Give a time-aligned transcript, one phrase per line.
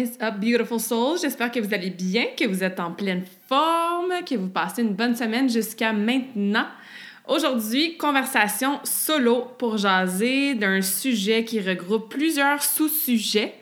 [0.00, 1.20] Is up, beautiful souls?
[1.20, 4.94] J'espère que vous allez bien, que vous êtes en pleine forme, que vous passez une
[4.94, 6.66] bonne semaine jusqu'à maintenant.
[7.28, 13.52] Aujourd'hui, conversation solo pour jaser d'un sujet qui regroupe plusieurs sous-sujets.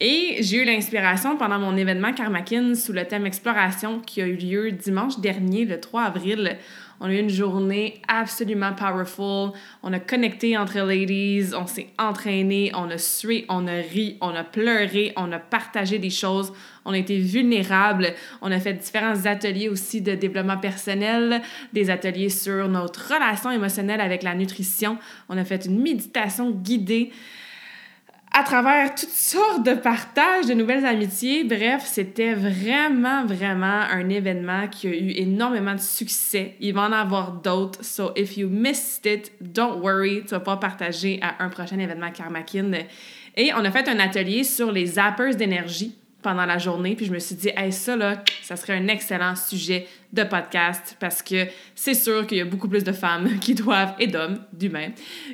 [0.00, 4.36] Et j'ai eu l'inspiration pendant mon événement Karmakin sous le thème exploration qui a eu
[4.36, 6.58] lieu dimanche dernier, le 3 avril.
[7.02, 9.52] On a eu une journée absolument powerful.
[9.82, 14.34] On a connecté entre ladies, on s'est entraîné, on a sué, on a ri, on
[14.34, 16.52] a pleuré, on a partagé des choses,
[16.84, 18.12] on a été vulnérables.
[18.42, 21.40] On a fait différents ateliers aussi de développement personnel,
[21.72, 24.98] des ateliers sur notre relation émotionnelle avec la nutrition.
[25.30, 27.12] On a fait une méditation guidée
[28.32, 31.42] à travers toutes sortes de partages, de nouvelles amitiés.
[31.42, 36.54] Bref, c'était vraiment, vraiment un événement qui a eu énormément de succès.
[36.60, 37.84] Il va en avoir d'autres.
[37.84, 42.12] So, if you missed it, don't worry, tu vas pas partager à un prochain événement
[42.12, 42.70] Karmakin.
[43.36, 47.12] Et on a fait un atelier sur les zappers d'énergie pendant la journée, puis je
[47.12, 51.46] me suis dit, hey, ça là, ça serait un excellent sujet de podcast parce que
[51.74, 54.90] c'est sûr qu'il y a beaucoup plus de femmes qui doivent, et d'hommes, d'humains,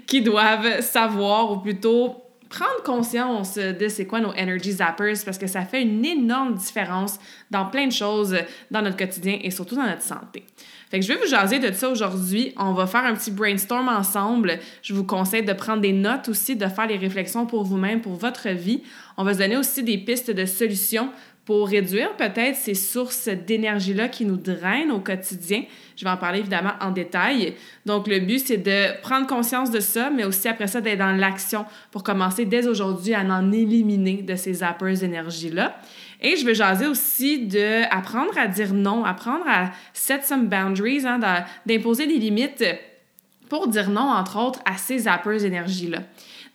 [0.06, 5.46] qui doivent savoir ou plutôt prendre conscience de c'est quoi nos energy zappers parce que
[5.46, 7.18] ça fait une énorme différence
[7.50, 8.36] dans plein de choses
[8.70, 10.44] dans notre quotidien et surtout dans notre santé.
[10.90, 12.52] Fait que je vais vous jaser de ça aujourd'hui.
[12.56, 14.60] On va faire un petit brainstorm ensemble.
[14.82, 18.14] Je vous conseille de prendre des notes aussi, de faire les réflexions pour vous-même, pour
[18.14, 18.82] votre vie.
[19.16, 21.10] On va se donner aussi des pistes de solutions
[21.46, 25.62] pour réduire peut-être ces sources d'énergie-là qui nous drainent au quotidien.
[25.96, 27.54] Je vais en parler évidemment en détail.
[27.86, 31.12] Donc, le but, c'est de prendre conscience de ça, mais aussi après ça, d'être dans
[31.12, 35.80] l'action pour commencer dès aujourd'hui à en éliminer de ces zappers d'énergie-là.
[36.20, 41.20] Et je vais jaser aussi d'apprendre à dire non, apprendre à set some boundaries, hein,
[41.64, 42.64] d'imposer des limites
[43.48, 46.00] pour dire non, entre autres, à ces zappers d'énergie-là.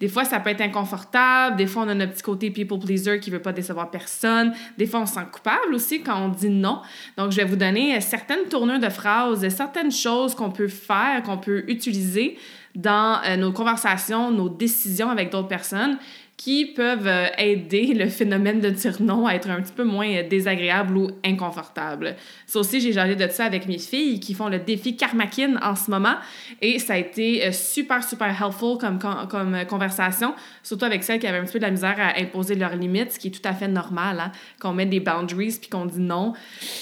[0.01, 1.55] Des fois, ça peut être inconfortable.
[1.57, 4.51] Des fois, on a notre petit côté people pleaser qui veut pas décevoir personne.
[4.77, 6.81] Des fois, on se sent coupable aussi quand on dit non.
[7.17, 11.37] Donc, je vais vous donner certaines tournures de phrases, certaines choses qu'on peut faire, qu'on
[11.37, 12.39] peut utiliser
[12.73, 15.97] dans euh, nos conversations, nos décisions avec d'autres personnes
[16.43, 20.09] qui peuvent euh, aider le phénomène de dire non à être un petit peu moins
[20.09, 22.15] euh, désagréable ou inconfortable.
[22.47, 25.75] Ça aussi, j'ai jasé de ça avec mes filles qui font le défi Karmakin en
[25.75, 26.15] ce moment
[26.59, 28.97] et ça a été euh, super, super helpful comme,
[29.29, 32.55] comme conversation, surtout avec celles qui avaient un petit peu de la misère à imposer
[32.55, 35.69] leurs limites, ce qui est tout à fait normal, hein, qu'on met des boundaries puis
[35.69, 36.33] qu'on dit non.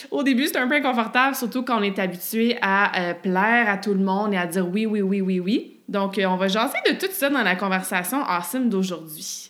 [0.09, 3.93] Au début, c'est un peu inconfortable, surtout quand on est habitué à plaire à tout
[3.93, 5.75] le monde et à dire oui, oui, oui, oui, oui.
[5.89, 9.48] Donc, on va jaser de tout ça dans la conversation awesome d'aujourd'hui.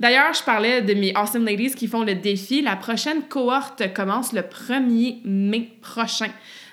[0.00, 2.62] D'ailleurs, je parlais de mes Awesome Ladies qui font le défi.
[2.62, 6.30] La prochaine cohorte commence le 1er mai prochain.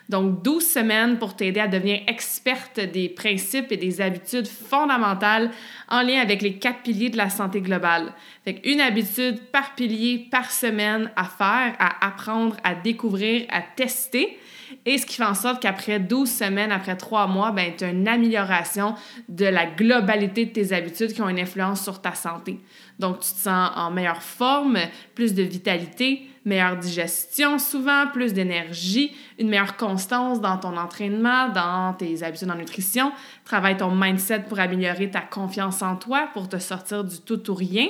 [0.07, 5.51] Donc, 12 semaines pour t'aider à devenir experte des principes et des habitudes fondamentales
[5.89, 8.13] en lien avec les quatre piliers de la santé globale.
[8.45, 14.39] Fait une habitude par pilier par semaine à faire, à apprendre, à découvrir, à tester.
[14.85, 17.89] Et ce qui fait en sorte qu'après 12 semaines, après 3 mois, ben, tu as
[17.89, 18.95] une amélioration
[19.27, 22.59] de la globalité de tes habitudes qui ont une influence sur ta santé.
[22.99, 24.77] Donc, tu te sens en meilleure forme,
[25.13, 31.93] plus de vitalité, meilleure digestion souvent, plus d'énergie, une meilleure constance dans ton entraînement, dans
[31.93, 33.11] tes habitudes en nutrition.
[33.45, 37.53] Travaille ton mindset pour améliorer ta confiance en toi, pour te sortir du tout ou
[37.53, 37.87] rien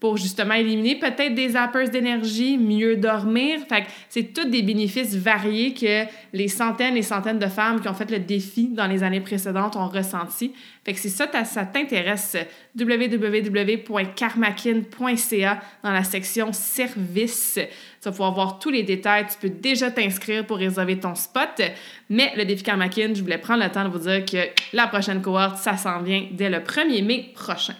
[0.00, 3.58] pour justement éliminer peut-être des zappers d'énergie, mieux dormir.
[3.68, 7.88] Fait que c'est tous des bénéfices variés que les centaines et centaines de femmes qui
[7.88, 10.52] ont fait le défi dans les années précédentes ont ressenti.
[10.84, 12.36] Fait que si ça, ça t'intéresse,
[12.78, 17.58] www.karmakin.ca dans la section services.
[18.00, 19.26] Tu vas pouvoir voir tous les détails.
[19.26, 21.60] Tu peux déjà t'inscrire pour réserver ton spot.
[22.08, 24.38] Mais le défi Karmakin, je voulais prendre le temps de vous dire que
[24.72, 27.74] la prochaine cohorte, ça s'en vient dès le 1er mai prochain.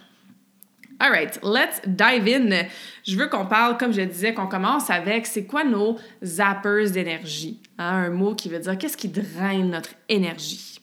[1.01, 2.67] All right, let's dive in.
[3.07, 7.61] Je veux qu'on parle, comme je disais, qu'on commence avec c'est quoi nos zappers d'énergie?
[7.77, 8.07] Hein?
[8.07, 10.81] Un mot qui veut dire qu'est-ce qui draine notre énergie?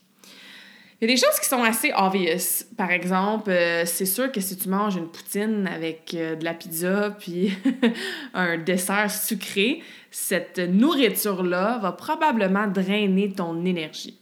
[0.99, 2.65] Il y a des choses qui sont assez obvious.
[2.79, 6.55] Par exemple, euh, c'est sûr que si tu manges une poutine avec euh, de la
[6.55, 7.53] pizza puis
[8.35, 14.19] un dessert sucré, cette nourriture-là va probablement drainer ton énergie.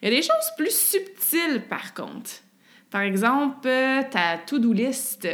[0.00, 2.30] Il y a des choses plus subtiles par contre.
[2.90, 3.68] Par exemple,
[4.10, 5.28] ta to-do list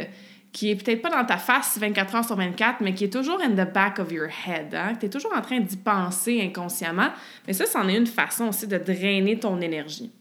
[0.53, 3.41] qui est peut-être pas dans ta face 24 heures sur 24, mais qui est toujours
[3.41, 4.73] in the back of your head.
[4.73, 4.93] Hein?
[4.99, 7.09] Tu es toujours en train d'y penser inconsciemment.
[7.47, 10.11] Mais ça, c'en est une façon aussi de drainer ton énergie.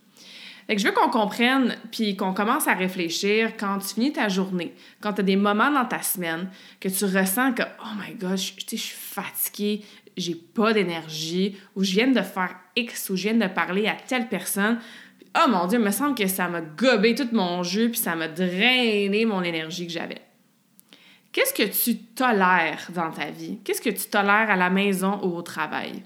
[0.66, 4.74] Fait je veux qu'on comprenne, puis qu'on commence à réfléchir quand tu finis ta journée,
[5.00, 6.48] quand tu as des moments dans ta semaine
[6.80, 9.84] que tu ressens que, oh my je, je suis fatiguée,
[10.16, 13.94] j'ai pas d'énergie, ou je viens de faire X, ou je viens de parler à
[13.94, 14.78] telle personne.
[15.36, 18.14] Oh mon Dieu, il me semble que ça m'a gobé tout mon jeu, puis ça
[18.14, 20.20] m'a drainé mon énergie que j'avais.
[21.32, 23.58] Qu'est-ce que tu tolères dans ta vie?
[23.64, 26.02] Qu'est-ce que tu tolères à la maison ou au travail?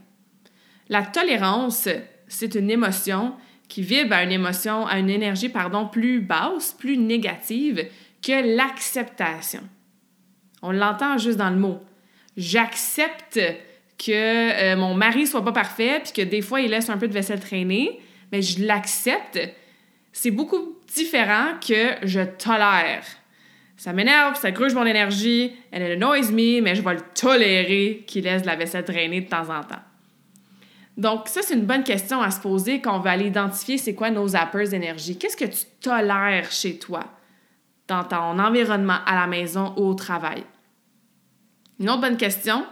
[0.88, 1.88] La tolérance,
[2.28, 3.34] c'est une émotion
[3.68, 7.88] qui vibre à une émotion, à une énergie, pardon, plus basse, plus négative
[8.22, 9.62] que l'acceptation.
[10.62, 11.80] On l'entend juste dans le mot.
[12.36, 13.40] J'accepte
[13.98, 17.08] que euh, mon mari soit pas parfait, puis que des fois il laisse un peu
[17.08, 18.00] de vaisselle traîner,
[18.32, 19.38] mais je l'accepte.
[20.12, 23.04] C'est beaucoup différent que je tolère.
[23.76, 28.24] Ça m'énerve, ça gruge mon énergie, elle annoys me, mais je vais le tolérer qu'il
[28.24, 29.82] laisse la vaisselle traîner de temps en temps.
[30.96, 33.94] Donc, ça, c'est une bonne question à se poser quand on va aller identifier c'est
[33.94, 35.18] quoi nos zappers d'énergie.
[35.18, 37.04] Qu'est-ce que tu tolères chez toi,
[37.86, 40.44] dans ton environnement, à la maison ou au travail?
[41.78, 42.64] Une autre bonne question,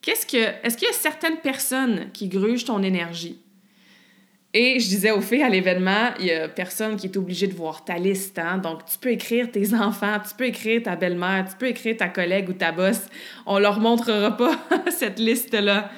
[0.00, 3.43] qu'est-ce que, est-ce qu'il y a certaines personnes qui grugent ton énergie?
[4.56, 7.54] Et je disais aux filles à l'événement, il y a personne qui est obligé de
[7.54, 8.38] voir ta liste.
[8.38, 8.58] Hein?
[8.58, 12.08] Donc, tu peux écrire tes enfants, tu peux écrire ta belle-mère, tu peux écrire ta
[12.08, 13.00] collègue ou ta boss.
[13.46, 14.56] On leur montrera pas
[14.90, 15.90] cette liste-là.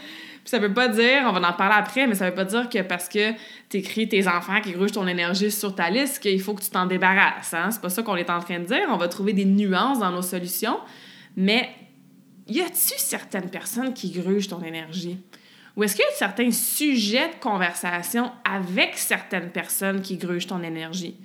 [0.46, 2.80] Ça veut pas dire, on va en parler après, mais ça veut pas dire que
[2.80, 3.32] parce que
[3.68, 6.70] tu écris tes enfants qui grugent ton énergie sur ta liste, qu'il faut que tu
[6.70, 7.52] t'en débarrasses.
[7.52, 7.70] Hein?
[7.70, 8.86] C'est pas ça qu'on est en train de dire.
[8.88, 10.78] On va trouver des nuances dans nos solutions.
[11.36, 11.68] Mais
[12.48, 15.18] y a-tu certaines personnes qui grugent ton énergie?
[15.76, 20.62] Ou est-ce qu'il y a certains sujets de conversation avec certaines personnes qui grugent ton
[20.62, 21.16] énergie?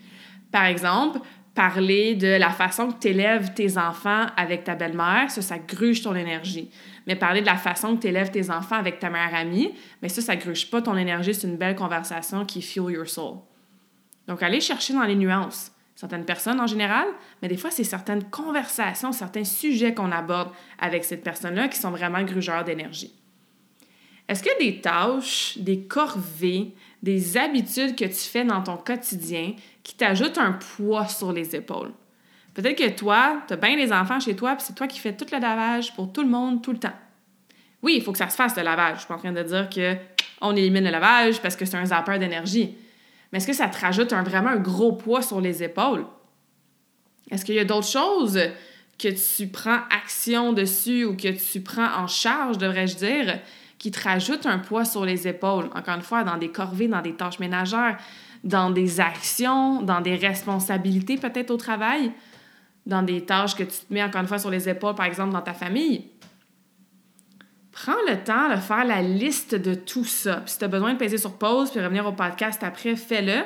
[0.52, 1.20] Par exemple,
[1.56, 6.02] parler de la façon que tu élèves tes enfants avec ta belle-mère, ça, ça gruge
[6.02, 6.70] ton énergie.
[7.08, 10.10] Mais parler de la façon que tu élèves tes enfants avec ta meilleure amie, mais
[10.10, 13.38] ça, ça gruge pas ton énergie, c'est une belle conversation qui fuel your soul.
[14.28, 15.72] Donc, allez chercher dans les nuances.
[15.96, 17.08] Certaines personnes en général,
[17.42, 20.50] mais des fois, c'est certaines conversations, certains sujets qu'on aborde
[20.80, 23.21] avec cette personne-là qui sont vraiment grugeurs d'énergie.
[24.32, 26.74] Est-ce qu'il y a des tâches, des corvées,
[27.04, 31.92] des habitudes que tu fais dans ton quotidien qui t'ajoutent un poids sur les épaules?
[32.54, 35.18] Peut-être que toi, tu as bien les enfants chez toi, puis c'est toi qui fais
[35.18, 36.96] tout le lavage pour tout le monde tout le temps.
[37.84, 38.94] Oui, il faut que ça se fasse le lavage.
[38.94, 39.98] Je suis pas en train de dire que
[40.40, 42.74] on élimine le lavage parce que c'est un zapper d'énergie.
[43.34, 46.06] Mais est-ce que ça te rajoute un, vraiment un gros poids sur les épaules?
[47.30, 48.40] Est-ce qu'il y a d'autres choses
[48.98, 53.42] que tu prends action dessus ou que tu prends en charge, devrais-je dire,
[53.82, 55.66] qui te rajoutent un poids sur les épaules?
[55.76, 57.98] Encore une fois, dans des corvées, dans des tâches ménagères,
[58.44, 62.12] dans des actions, dans des responsabilités peut-être au travail
[62.86, 65.34] dans des tâches que tu te mets encore une fois sur les épaules, par exemple
[65.34, 66.10] dans ta famille.
[67.72, 70.38] Prends le temps de faire la liste de tout ça.
[70.38, 73.44] Puis si tu as besoin de peser sur pause puis revenir au podcast après, fais-le.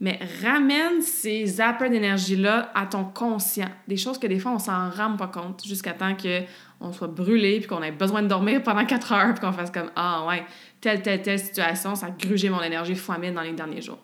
[0.00, 3.68] Mais ramène ces zappers d'énergie-là à ton conscient.
[3.88, 7.60] Des choses que des fois, on s'en rend pas compte jusqu'à temps qu'on soit brûlé
[7.60, 10.44] puis qu'on ait besoin de dormir pendant quatre heures puis qu'on fasse comme Ah ouais,
[10.80, 13.98] telle, telle, telle situation, ça a grugé mon énergie fois dans les derniers jours.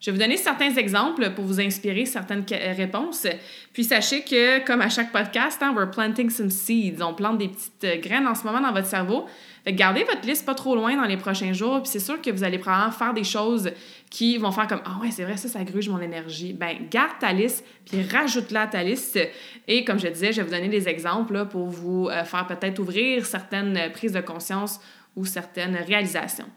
[0.00, 2.44] Je vais vous donner certains exemples pour vous inspirer certaines
[2.76, 3.26] réponses.
[3.72, 7.02] Puis sachez que, comme à chaque podcast, hein, we're planting some seeds.
[7.02, 9.26] On plante des petites graines en ce moment dans votre cerveau.
[9.72, 11.82] Gardez votre liste pas trop loin dans les prochains jours.
[11.82, 13.70] Puis c'est sûr que vous allez probablement faire des choses
[14.10, 16.52] qui vont faire comme Ah ouais, c'est vrai, ça, ça gruge mon énergie.
[16.52, 19.18] Ben, garde ta liste, puis rajoute-la à ta liste.
[19.66, 22.78] Et comme je disais, je vais vous donner des exemples pour vous euh, faire peut-être
[22.78, 24.80] ouvrir certaines prises de conscience
[25.16, 26.48] ou certaines réalisations.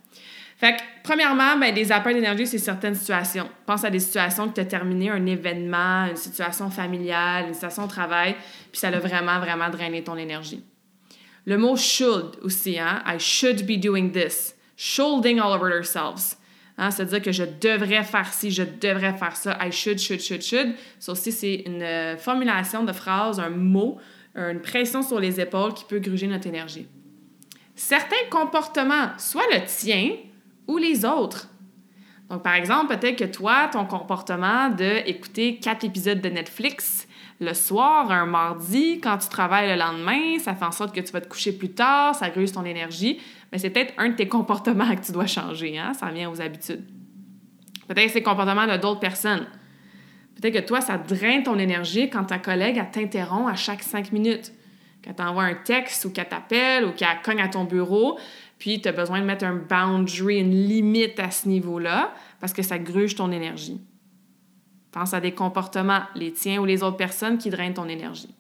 [0.61, 3.49] Fait que, premièrement, ben, des appels d'énergie, c'est certaines situations.
[3.65, 7.87] Pense à des situations que tu as terminé un événement, une situation familiale, une situation
[7.87, 8.35] de travail,
[8.71, 10.63] puis ça a vraiment, vraiment drainé ton énergie.
[11.45, 13.01] Le mot should aussi, hein?
[13.05, 14.55] I should be doing this.
[14.75, 16.37] Shoulding all over ourselves.
[16.77, 16.91] Hein?
[16.91, 19.57] C'est-à-dire que je devrais faire ci, je devrais faire ça.
[19.61, 20.75] I should, should, should, should.
[20.99, 23.97] Ça aussi, c'est une euh, formulation de phrase, un mot,
[24.35, 26.87] une pression sur les épaules qui peut gruger notre énergie.
[27.75, 30.15] Certains comportements, soit le tien,
[30.67, 31.49] ou les autres.
[32.29, 37.07] Donc, par exemple, peut-être que toi, ton comportement de quatre épisodes de Netflix
[37.41, 41.11] le soir, un mardi, quand tu travailles le lendemain, ça fait en sorte que tu
[41.11, 43.19] vas te coucher plus tard, ça gruse ton énergie,
[43.51, 45.93] mais c'est peut-être un de tes comportements que tu dois changer, hein?
[45.93, 46.85] ça vient aux habitudes.
[47.87, 49.47] Peut-être que c'est le comportement de d'autres personnes.
[50.39, 54.53] Peut-être que toi, ça draine ton énergie quand ta collègue t'interrompt à chaque cinq minutes.
[55.01, 58.19] Qu'elle t'envoie un texte ou qu'elle t'appelle ou qu'elle cogne à ton bureau,
[58.59, 62.61] puis tu as besoin de mettre un boundary, une limite à ce niveau-là, parce que
[62.61, 63.81] ça gruge ton énergie.
[64.91, 68.33] Pense à des comportements, les tiens ou les autres personnes qui drainent ton énergie.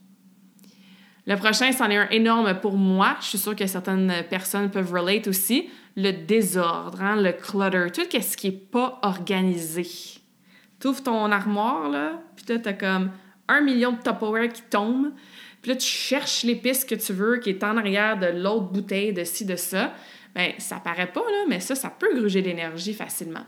[1.27, 3.15] Le prochain, c'en est un énorme pour moi.
[3.21, 5.69] Je suis sûre que certaines personnes peuvent relate aussi.
[5.95, 9.87] Le désordre, hein, le clutter, tout ce qui n'est pas organisé.
[10.79, 13.11] Tu ouvres ton armoire, là, puis là, tu as comme
[13.47, 15.11] un million de Tupperware qui tombent.
[15.61, 19.13] Puis là, tu cherches l'épice que tu veux qui est en arrière de l'autre bouteille,
[19.13, 19.93] de ci, de ça.
[20.33, 23.45] Bien, ça paraît pas, là, mais ça, ça peut gruger l'énergie facilement.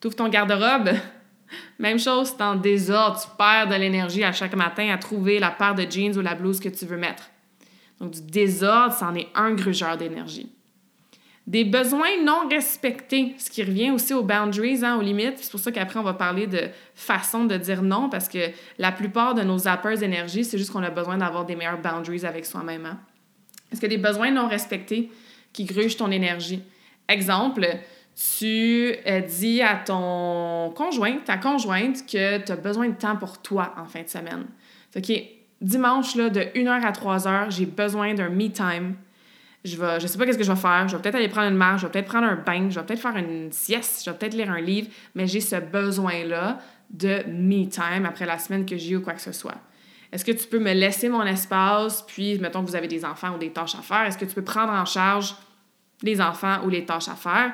[0.00, 0.90] Tu ouvres ton garde-robe,
[1.78, 5.50] même chose, c'est en désordre, tu perds de l'énergie à chaque matin à trouver la
[5.50, 7.30] paire de jeans ou la blouse que tu veux mettre.
[8.00, 10.50] Donc, du désordre, c'en est un grugeur d'énergie.
[11.46, 15.38] Des besoins non respectés, ce qui revient aussi aux boundaries, hein, aux limites.
[15.38, 18.90] C'est pour ça qu'après, on va parler de façon de dire non, parce que la
[18.90, 22.44] plupart de nos zappers d'énergie, c'est juste qu'on a besoin d'avoir des meilleures boundaries avec
[22.46, 22.84] soi-même.
[22.86, 22.98] Hein.
[23.70, 25.10] Est-ce que des besoins non respectés
[25.52, 26.62] qui grugent ton énergie?
[27.08, 27.64] Exemple,
[28.16, 33.42] tu euh, dis à ton conjoint, ta conjointe, que tu as besoin de temps pour
[33.42, 34.46] toi en fin de semaine.
[34.96, 35.12] OK,
[35.60, 38.94] dimanche, là, de 1h à 3h, j'ai besoin d'un me time.
[39.64, 40.88] Je ne je sais pas qu'est-ce que je vais faire.
[40.88, 42.86] Je vais peut-être aller prendre une marche, je vais peut-être prendre un bain, je vais
[42.86, 46.58] peut-être faire une sieste, je vais peut-être lire un livre, mais j'ai ce besoin-là
[46.88, 49.56] de me time après la semaine que j'ai ou quoi que ce soit.
[50.10, 53.34] Est-ce que tu peux me laisser mon espace, puis, mettons que vous avez des enfants
[53.34, 55.34] ou des tâches à faire, est-ce que tu peux prendre en charge
[56.02, 57.52] les enfants ou les tâches à faire?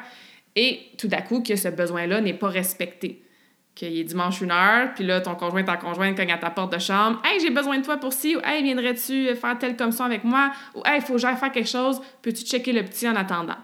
[0.56, 3.22] Et tout à coup, que ce besoin-là n'est pas respecté.
[3.74, 6.72] Qu'il est dimanche une heure, puis là, ton conjoint, ta conjointe cogne à ta porte
[6.72, 7.22] de chambre.
[7.24, 10.24] Hey, j'ai besoin de toi pour ci, ou Hey, viendrais-tu faire tel comme ça avec
[10.24, 10.52] moi?
[10.74, 13.56] Ou Hey, il faut que j'aille faire quelque chose, peux-tu checker le petit en attendant?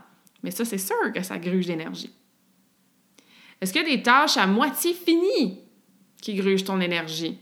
[0.43, 2.15] Mais ça, c'est sûr que ça gruge l'énergie.
[3.61, 5.61] Est-ce qu'il y a des tâches à moitié finies
[6.23, 7.39] qui grugent ton énergie?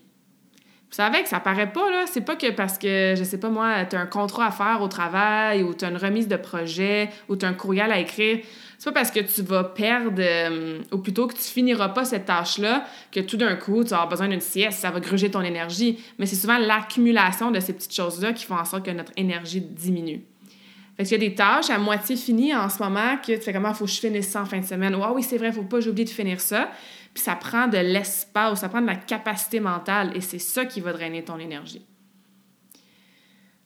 [0.88, 2.04] Vous savez que ça paraît pas, là.
[2.06, 4.80] C'est pas que parce que, je sais pas moi, tu as un contrat à faire
[4.80, 7.98] au travail ou tu as une remise de projet ou tu as un courriel à
[7.98, 8.38] écrire.
[8.78, 12.26] C'est pas parce que tu vas perdre, euh, ou plutôt que tu finiras pas cette
[12.26, 15.98] tâche-là, que tout d'un coup, tu avoir besoin d'une sieste, ça va gruger ton énergie.
[16.18, 19.60] Mais c'est souvent l'accumulation de ces petites choses-là qui font en sorte que notre énergie
[19.60, 20.22] diminue.
[20.96, 23.52] Fait qu'il y a des tâches à moitié finies en ce moment que tu fais
[23.52, 24.96] comment, faut que je finisse ça en fin de semaine.
[25.02, 26.70] Ah oui, c'est vrai, faut pas, j'ai de finir ça.
[27.12, 30.80] Puis ça prend de l'espace, ça prend de la capacité mentale et c'est ça qui
[30.80, 31.84] va drainer ton énergie.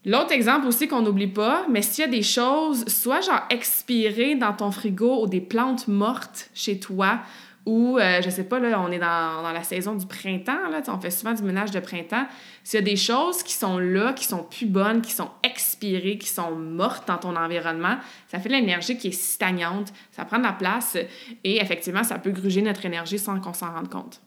[0.06, 4.34] L'autre exemple aussi qu'on n'oublie pas, mais s'il y a des choses, soit genre expirées
[4.34, 7.20] dans ton frigo ou des plantes mortes chez toi,
[7.66, 10.98] ou euh, je sais pas, là, on est dans, la saison du printemps, là, on
[10.98, 12.26] fait souvent du ménage de printemps.
[12.64, 16.16] S'il y a des choses qui sont là, qui sont plus bonnes, qui sont expirées,
[16.16, 17.96] qui sont mortes dans ton environnement,
[18.28, 20.96] ça fait de l'énergie qui est stagnante, ça prend de la place
[21.44, 24.22] et effectivement, ça peut gruger notre énergie sans qu'on s'en rende compte.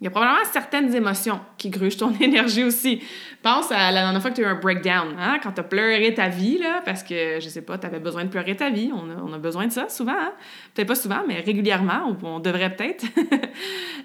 [0.00, 3.02] Il y a probablement certaines émotions qui grugent ton énergie aussi.
[3.42, 5.38] Pense à la dernière fois que tu as eu un breakdown, hein?
[5.42, 8.28] quand tu as pleuré ta vie, parce que, je sais pas, tu avais besoin de
[8.28, 8.90] pleurer ta vie.
[8.92, 10.12] On a, besoin de ça souvent.
[10.12, 10.32] Hein?
[10.74, 12.14] Peut-être pas souvent, mais régulièrement.
[12.22, 13.04] On, devrait peut-être.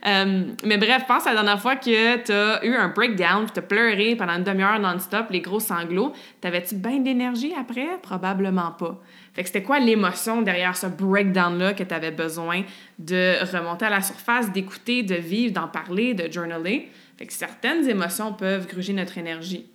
[0.07, 3.59] Euh, mais bref, pense à la dernière fois que tu as eu un breakdown, tu
[3.59, 6.11] as pleuré pendant une demi-heure non-stop, les gros sanglots.
[6.39, 7.99] T'avais-tu bien d'énergie après?
[8.01, 8.99] Probablement pas.
[9.33, 12.63] Fait que c'était quoi l'émotion derrière ce breakdown-là que tu avais besoin
[12.99, 16.89] de remonter à la surface, d'écouter, de vivre, d'en parler, de journaler?
[17.17, 19.69] Fait que certaines émotions peuvent gruger notre énergie.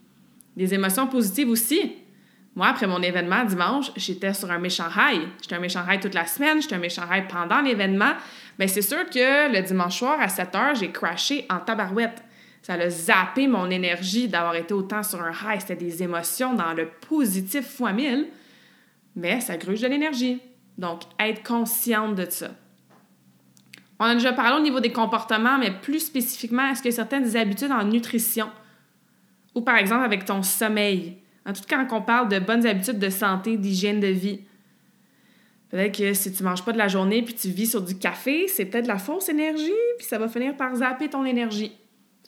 [0.57, 1.95] Des émotions positives aussi.
[2.55, 5.23] Moi, après mon événement dimanche, j'étais sur un méchant high.
[5.41, 8.13] J'étais un méchant high toute la semaine, j'étais un méchant high pendant l'événement.
[8.59, 12.23] Mais c'est sûr que le dimanche soir, à 7 heures, j'ai crashé en tabarouette.
[12.63, 15.61] Ça a zappé mon énergie d'avoir été autant sur un high.
[15.61, 18.27] C'était des émotions dans le positif fois mille
[19.17, 20.41] mais ça gruge de l'énergie.
[20.79, 22.51] Donc, être consciente de ça.
[23.99, 27.73] On a déjà parlé au niveau des comportements, mais plus spécifiquement, est-ce que certaines habitudes
[27.73, 28.51] en nutrition
[29.57, 32.99] ou par exemple avec ton sommeil, en tout cas quand on parle de bonnes habitudes
[32.99, 34.41] de santé, d'hygiène de vie,
[35.71, 38.47] peut-être que si tu manges pas de la journée puis tu vis sur du café,
[38.49, 41.73] c'est peut-être la fausse énergie, puis ça va finir par zapper ton énergie.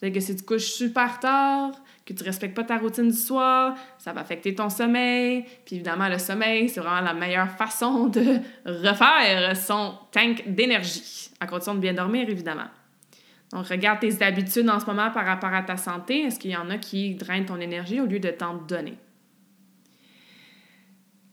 [0.01, 1.71] Peut-être que si tu couches super tard,
[2.09, 5.45] que tu respectes pas ta routine du soir, ça va affecter ton sommeil.
[5.65, 11.47] Puis évidemment, le sommeil, c'est vraiment la meilleure façon de refaire son tank d'énergie, à
[11.47, 12.67] condition de bien dormir, évidemment.
[13.51, 16.21] Donc, regarde tes habitudes en ce moment par rapport à ta santé.
[16.21, 18.95] Est-ce qu'il y en a qui drainent ton énergie au lieu de t'en donner?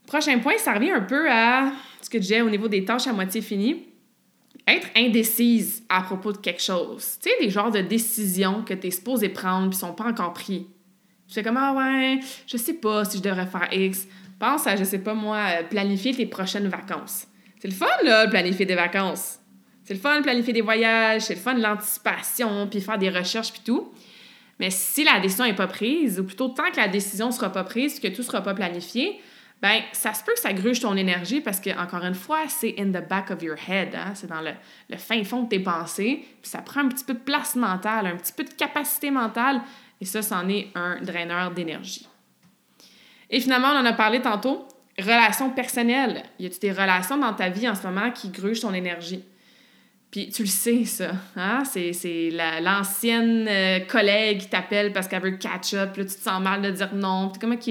[0.07, 3.07] Prochain point, ça revient un peu à ce que je disais au niveau des tâches
[3.07, 3.87] à moitié finies
[4.67, 7.19] être indécise à propos de quelque chose.
[7.23, 10.33] Tu sais, des genres de décisions que tu es supposé prendre puis sont pas encore
[10.33, 10.67] pris.
[11.29, 14.07] Tu fais comme, ah ouais, je sais pas si je devrais faire X.
[14.39, 17.27] Pense à, je sais pas moi, planifier tes prochaines vacances.
[17.61, 19.39] C'est le fun, là, planifier des vacances.
[19.85, 23.63] C'est le fun planifier des voyages, c'est le fun l'anticipation, puis faire des recherches, puis
[23.65, 23.93] tout.
[24.59, 27.51] Mais si la décision n'est pas prise, ou plutôt tant que la décision ne sera
[27.51, 29.21] pas prise, que tout ne sera pas planifié,
[29.63, 32.75] ben ça se peut que ça gruge ton énergie parce que, encore une fois, c'est
[32.79, 34.13] in the back of your head, hein?
[34.15, 34.53] c'est dans le,
[34.91, 38.07] le, fin fond de tes pensées, puis ça prend un petit peu de place mentale,
[38.07, 39.63] un petit peu de capacité mentale,
[40.01, 42.07] et ça, c'en est un draineur d'énergie.
[43.31, 44.67] Et finalement, on en a parlé tantôt,
[44.99, 46.23] relations personnelles.
[46.39, 49.25] Y a-t-il des relations dans ta vie en ce moment qui grugent ton énergie?
[50.11, 51.13] Puis tu le sais, ça.
[51.35, 51.63] Hein?
[51.65, 55.97] C'est l'ancienne euh, collègue qui t'appelle parce qu'elle veut catch up.
[55.97, 57.31] Là, tu te sens mal de dire non.
[57.31, 57.71] Puis comme, OK,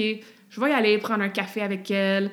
[0.56, 2.30] je vais y aller prendre un café avec elle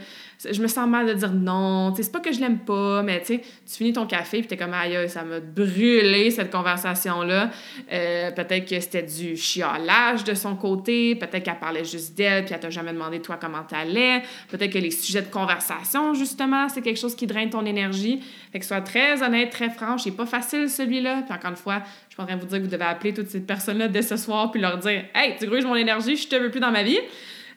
[0.52, 1.94] je me sens mal de dire non.
[1.96, 5.10] C'est pas que je l'aime pas, mais tu finis ton café puis t'es comme aïe,
[5.10, 7.50] ça m'a brûlé cette conversation-là.
[7.92, 12.54] Euh, peut-être que c'était du chialage de son côté, peut-être qu'elle parlait juste d'elle puis
[12.54, 14.22] elle t'a jamais demandé toi comment t'allais.
[14.50, 18.22] Peut-être que les sujets de conversation, justement, c'est quelque chose qui draine ton énergie.
[18.52, 20.04] Fait que sois très honnête, très franche.
[20.04, 21.24] C'est pas facile celui-là.
[21.24, 23.14] Puis encore une fois, je suis en train de vous dire que vous devez appeler
[23.14, 26.28] toutes ces personnes-là dès ce soir puis leur dire Hey, tu gruges mon énergie, je
[26.28, 27.00] te veux plus dans ma vie.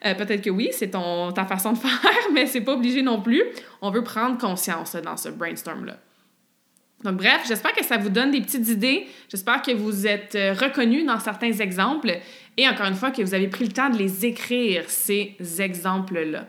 [0.05, 3.43] Euh, peut-être que oui, c'est ta façon de faire, mais c'est pas obligé non plus.
[3.81, 5.97] On veut prendre conscience dans ce brainstorm-là.
[7.03, 9.05] Donc, bref, j'espère que ça vous donne des petites idées.
[9.29, 12.11] J'espère que vous êtes euh, reconnus dans certains exemples
[12.57, 16.47] et encore une fois que vous avez pris le temps de les écrire, ces exemples-là.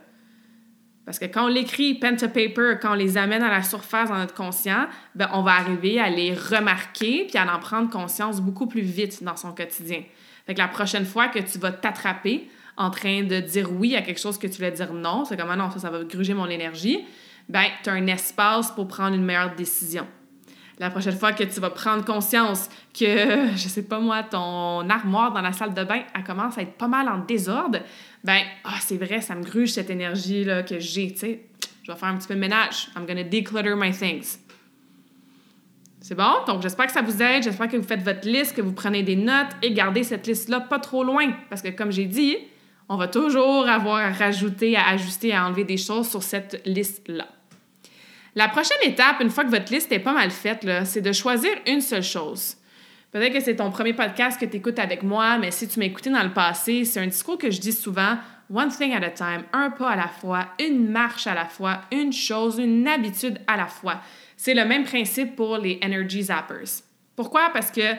[1.05, 4.11] Parce que quand on l'écrit pen to paper, quand on les amène à la surface
[4.11, 8.41] dans notre conscient, ben, on va arriver à les remarquer puis à en prendre conscience
[8.41, 10.03] beaucoup plus vite dans son quotidien.
[10.47, 14.03] Fait que la prochaine fois que tu vas t'attraper en train de dire oui à
[14.03, 16.33] quelque chose que tu voulais dire non, c'est comme ah non, ça, ça va gruger
[16.33, 17.05] mon énergie,
[17.49, 20.07] ben, tu as un espace pour prendre une meilleure décision.
[20.79, 22.69] La prochaine fois que tu vas prendre conscience
[22.99, 26.63] que, je sais pas moi, ton armoire dans la salle de bain, elle commence à
[26.63, 27.81] être pas mal en désordre,
[28.23, 31.45] ben, ah, c'est vrai, ça me gruge cette énergie-là que j'ai, tu sais.
[31.83, 32.89] Je vais faire un petit peu de ménage.
[32.97, 34.39] I'm gonna declutter my things.
[36.01, 36.45] C'est bon?
[36.47, 37.43] Donc, j'espère que ça vous aide.
[37.43, 40.61] J'espère que vous faites votre liste, que vous prenez des notes et gardez cette liste-là
[40.61, 41.33] pas trop loin.
[41.49, 42.37] Parce que, comme j'ai dit,
[42.89, 47.27] on va toujours avoir à rajouter, à ajuster, à enlever des choses sur cette liste-là.
[48.35, 51.51] La prochaine étape, une fois que votre liste est pas mal faite, c'est de choisir
[51.67, 52.57] une seule chose.
[53.11, 56.11] Peut-être que c'est ton premier podcast que tu écoutes avec moi, mais si tu écouté
[56.11, 58.19] dans le passé, c'est un discours que je dis souvent
[58.53, 61.83] one thing at a time, un pas à la fois, une marche à la fois,
[61.93, 64.01] une chose, une habitude à la fois.
[64.37, 66.83] C'est le même principe pour les energy zappers.
[67.17, 67.51] Pourquoi?
[67.53, 67.95] Parce que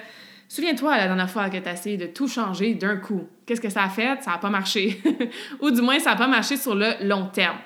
[0.52, 3.28] Souviens-toi la dernière fois que tu as essayé de tout changer d'un coup.
[3.46, 4.22] Qu'est-ce que ça a fait?
[4.24, 5.00] Ça n'a pas marché.
[5.62, 7.58] Ou du moins, ça n'a pas marché sur le long terme.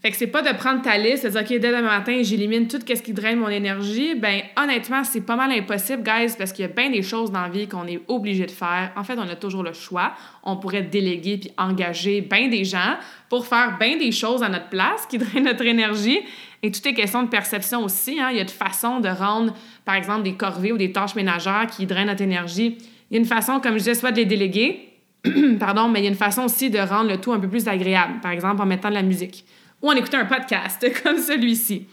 [0.00, 2.68] Fait que c'est pas de prendre ta liste, de dire, OK, dès demain matin, j'élimine
[2.68, 4.14] tout ce qui draine mon énergie.
[4.14, 7.42] Ben, honnêtement, c'est pas mal impossible, guys, parce qu'il y a bien des choses dans
[7.42, 8.92] la vie qu'on est obligé de faire.
[8.96, 10.12] En fait, on a toujours le choix.
[10.42, 12.96] On pourrait déléguer puis engager bien des gens
[13.28, 16.20] pour faire bien des choses à notre place qui drainent notre énergie.
[16.64, 18.18] Et tout est question de perception aussi.
[18.18, 18.30] Hein.
[18.30, 21.66] Il y a de façons de rendre, par exemple, des corvées ou des tâches ménagères
[21.66, 22.78] qui drainent notre énergie.
[23.10, 24.94] Il y a une façon, comme je disais, soit de les déléguer,
[25.60, 27.68] pardon, mais il y a une façon aussi de rendre le tout un peu plus
[27.68, 29.44] agréable, par exemple en mettant de la musique
[29.82, 31.86] ou en écoutant un podcast comme celui-ci.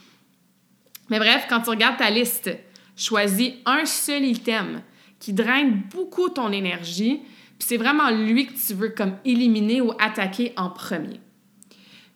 [1.10, 2.50] Mais bref, quand tu regardes ta liste,
[2.96, 4.84] choisis un seul item
[5.20, 7.20] qui draine beaucoup ton énergie,
[7.60, 11.20] puis c'est vraiment lui que tu veux comme éliminer ou attaquer en premier.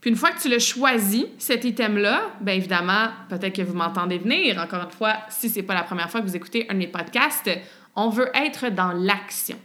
[0.06, 4.20] Puis une fois que tu l'as choisi, cet item-là, bien évidemment, peut-être que vous m'entendez
[4.20, 4.62] venir.
[4.62, 6.88] Encore une fois, si c'est pas la première fois que vous écoutez un de mes
[6.88, 7.50] podcasts,
[7.96, 9.58] on veut être dans l'action.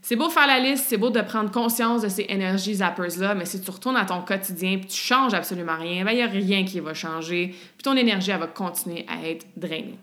[0.00, 3.46] C'est beau faire la liste, c'est beau de prendre conscience de ces énergies zappers-là, mais
[3.46, 6.28] si tu retournes à ton quotidien et tu changes absolument rien, ben, il n'y a
[6.28, 9.98] rien qui va changer, puis ton énergie, elle va continuer à être drainée.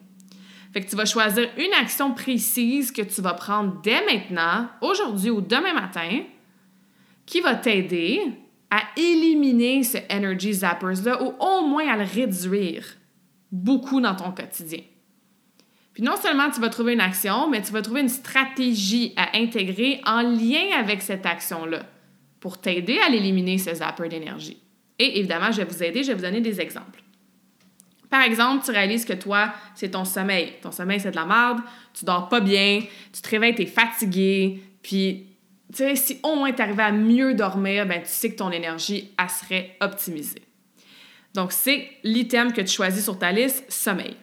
[0.74, 5.30] Fait que tu vas choisir une action précise que tu vas prendre dès maintenant, aujourd'hui
[5.30, 6.24] ou demain matin,
[7.26, 8.22] qui va t'aider
[8.70, 12.98] à éliminer ce energy zappers-là ou au moins à le réduire
[13.52, 14.82] beaucoup dans ton quotidien.
[15.94, 19.38] Puis non seulement tu vas trouver une action, mais tu vas trouver une stratégie à
[19.38, 21.84] intégrer en lien avec cette action-là
[22.42, 24.62] pour t'aider à l'éliminer, ce zapper d'énergie.
[25.00, 27.02] Et évidemment, je vais vous aider, je vais vous donner des exemples.
[28.10, 30.54] Par exemple, tu réalises que toi, c'est ton sommeil.
[30.62, 31.60] Ton sommeil, c'est de la merde,
[31.94, 35.26] tu dors pas bien, tu te réveilles, tu es fatigué, puis
[35.76, 39.76] si au moins tu arrives à mieux dormir, ben, tu sais que ton énergie, serait
[39.82, 40.42] optimisée.
[41.34, 44.16] Donc, c'est l'item que tu choisis sur ta liste, sommeil.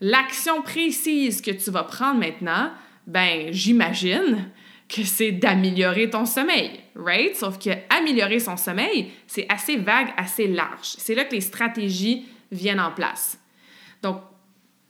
[0.00, 2.72] L'action précise que tu vas prendre maintenant,
[3.06, 4.50] ben, j'imagine
[4.88, 7.36] que c'est d'améliorer ton sommeil, right?
[7.36, 10.94] Sauf que améliorer son sommeil, c'est assez vague, assez large.
[10.98, 13.38] C'est là que les stratégies viennent en place.
[14.02, 14.20] Donc,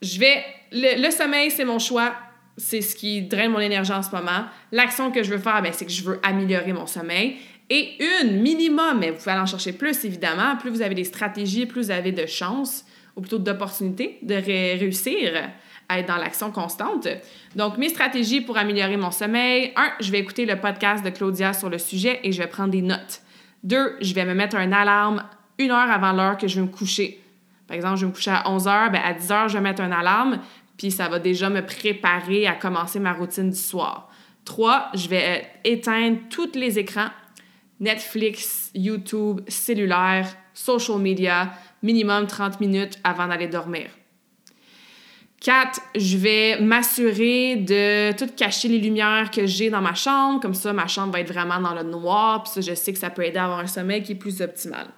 [0.01, 0.45] je vais.
[0.73, 2.15] le sommeil, c'est mon choix
[2.59, 4.45] c'est ce qui draine mon énergie en ce moment.
[4.73, 7.37] L'action que je veux faire, ben, c'est que je veux améliorer mon sommeil.
[7.71, 11.05] Et une minimum, mais vous pouvez aller en chercher plus évidemment, plus vous avez des
[11.05, 15.51] stratégies, plus vous avez de chances ou plutôt d'opportunités de réussir
[15.89, 17.09] à être dans l'action constante.
[17.57, 19.73] Donc, mes stratégies pour améliorer mon sommeil.
[19.77, 22.71] Un, je vais écouter le podcast de Claudia sur le sujet et je vais prendre
[22.71, 23.23] des notes.
[23.63, 25.25] Deux, je vais me mettre un alarme
[25.59, 27.21] une heure avant l'heure que je vais me coucher.
[27.67, 29.63] Par exemple, je vais me coucher à 11 heures, ben à 10 heures, je vais
[29.63, 30.41] mettre un alarme,
[30.79, 34.09] puis ça va déjà me préparer à commencer ma routine du soir.
[34.47, 37.11] Trois, je vais euh, éteindre tous les écrans
[37.81, 43.91] Netflix, YouTube, cellulaire, social media, minimum 30 minutes avant d'aller dormir.
[45.41, 45.81] 4.
[45.95, 50.41] Je vais m'assurer de tout cacher les lumières que j'ai dans ma chambre.
[50.41, 52.43] Comme ça, ma chambre va être vraiment dans le noir.
[52.43, 54.41] Puis ça, je sais que ça peut aider à avoir un sommeil qui est plus
[54.41, 54.89] optimal.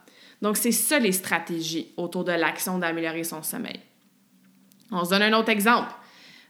[0.40, 3.80] Donc, c'est ça les stratégies autour de l'action d'améliorer son sommeil.
[4.90, 5.90] On se donne un autre exemple.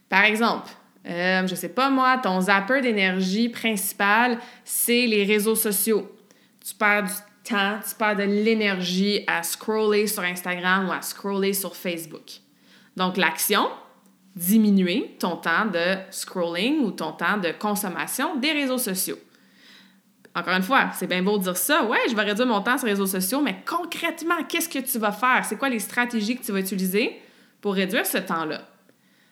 [0.08, 0.68] Par exemple,
[1.06, 6.10] euh, je sais pas moi, ton zapper d'énergie principal, c'est les réseaux sociaux.
[6.64, 7.12] Tu perds du
[7.44, 12.40] temps, tu perds de l'énergie à scroller sur Instagram ou à scroller sur Facebook.
[12.96, 13.68] Donc, l'action,
[14.36, 19.18] diminuer ton temps de scrolling ou ton temps de consommation des réseaux sociaux.
[20.34, 21.84] Encore une fois, c'est bien beau de dire ça.
[21.84, 24.98] Ouais, je vais réduire mon temps sur les réseaux sociaux, mais concrètement, qu'est-ce que tu
[24.98, 25.44] vas faire?
[25.44, 27.20] C'est quoi les stratégies que tu vas utiliser?
[27.60, 28.62] Pour réduire ce temps-là?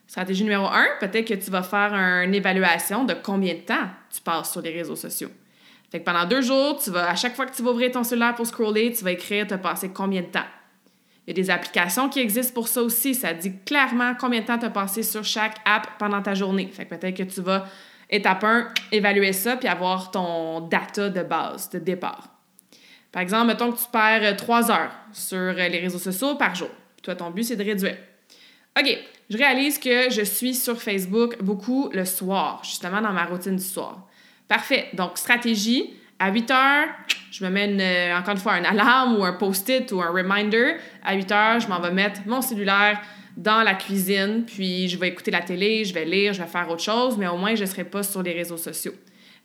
[0.07, 4.21] Stratégie numéro un, peut-être que tu vas faire une évaluation de combien de temps tu
[4.23, 5.31] passes sur les réseaux sociaux.
[5.91, 8.05] Fait que pendant deux jours, tu vas, à chaque fois que tu vas ouvrir ton
[8.05, 10.47] cellulaire pour scroller, tu vas écrire, tu as passé combien de temps.
[11.27, 13.15] Il y a des applications qui existent pour ça aussi.
[13.15, 16.71] Ça dit clairement combien de temps tu as passé sur chaque app pendant ta journée.
[16.73, 17.67] Fait que peut-être que tu vas,
[18.09, 22.29] étape 1, évaluer ça puis avoir ton data de base, de départ.
[23.13, 26.71] Par exemple, mettons que tu perds trois heures sur les réseaux sociaux par jour.
[27.03, 27.97] Toi, ton but, c'est de réduire.
[28.79, 28.99] OK,
[29.31, 33.65] je réalise que je suis sur Facebook beaucoup le soir, justement dans ma routine du
[33.65, 34.07] soir.
[34.47, 34.89] Parfait.
[34.93, 36.89] Donc, stratégie, à 8 heures,
[37.31, 40.77] je me mets euh, encore une fois un alarme ou un post-it ou un reminder.
[41.05, 43.01] À 8 heures, je m'en vais mettre mon cellulaire
[43.37, 46.69] dans la cuisine, puis je vais écouter la télé, je vais lire, je vais faire
[46.71, 48.95] autre chose, mais au moins, je ne serai pas sur les réseaux sociaux.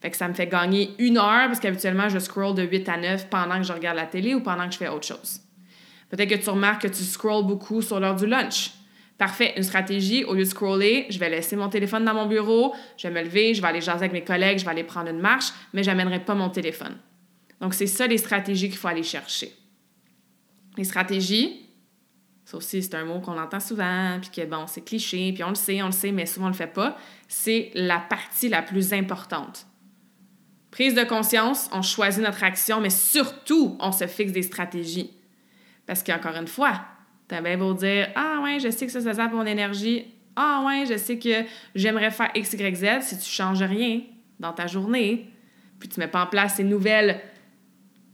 [0.00, 2.96] Fait que ça me fait gagner une heure parce qu'habituellement, je scroll de 8 à
[2.96, 5.40] 9 pendant que je regarde la télé ou pendant que je fais autre chose.
[6.10, 8.72] Peut-être que tu remarques que tu scrolls beaucoup sur l'heure du lunch.
[9.18, 12.74] Parfait, une stratégie, au lieu de scroller, je vais laisser mon téléphone dans mon bureau,
[12.96, 15.08] je vais me lever, je vais aller jaser avec mes collègues, je vais aller prendre
[15.08, 16.96] une marche, mais je n'amènerai pas mon téléphone.
[17.60, 19.54] Donc, c'est ça les stratégies qu'il faut aller chercher.
[20.76, 21.64] Les stratégies,
[22.44, 25.50] ça aussi, c'est un mot qu'on entend souvent, puis que bon, c'est cliché, puis on
[25.50, 26.96] le sait, on le sait, mais souvent on le fait pas.
[27.28, 29.66] C'est la partie la plus importante.
[30.70, 35.12] Prise de conscience, on choisit notre action, mais surtout, on se fixe des stratégies.
[35.86, 36.80] Parce qu'encore une fois,
[37.28, 40.06] T'as bien beau dire Ah ouais, je sais que ça, ça zappe mon énergie.
[40.36, 42.86] Ah ouais, je sais que j'aimerais faire X, Y, Z.
[43.02, 44.00] Si tu changes rien
[44.40, 45.30] dans ta journée,
[45.78, 47.20] puis tu mets pas en place ces nouvelles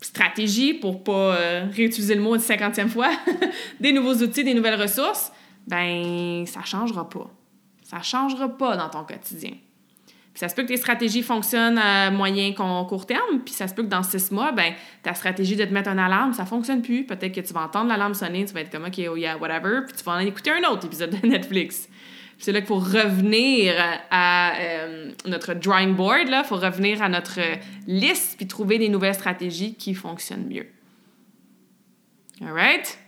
[0.02, 3.10] stratégies pour pas euh, réutiliser le mot une cinquantième fois,
[3.80, 5.32] des nouveaux outils, des nouvelles ressources,
[5.66, 7.30] ben ça changera pas.
[7.82, 9.52] Ça changera pas dans ton quotidien.
[10.32, 13.74] Puis ça se peut que tes stratégies fonctionnent à moyen court terme, puis ça se
[13.74, 16.82] peut que dans six mois, ben ta stratégie de te mettre une alarme, ça fonctionne
[16.82, 17.04] plus.
[17.04, 19.80] Peut-être que tu vas entendre l'alarme sonner, tu vas être comme OK, oh yeah, whatever,
[19.86, 21.88] puis tu vas en écouter un autre épisode de Netflix.
[22.38, 23.74] C'est là qu'il faut revenir
[24.10, 27.40] à euh, notre drawing board, il faut revenir à notre
[27.86, 30.66] liste puis trouver des nouvelles stratégies qui fonctionnent mieux.
[32.40, 32.98] All right?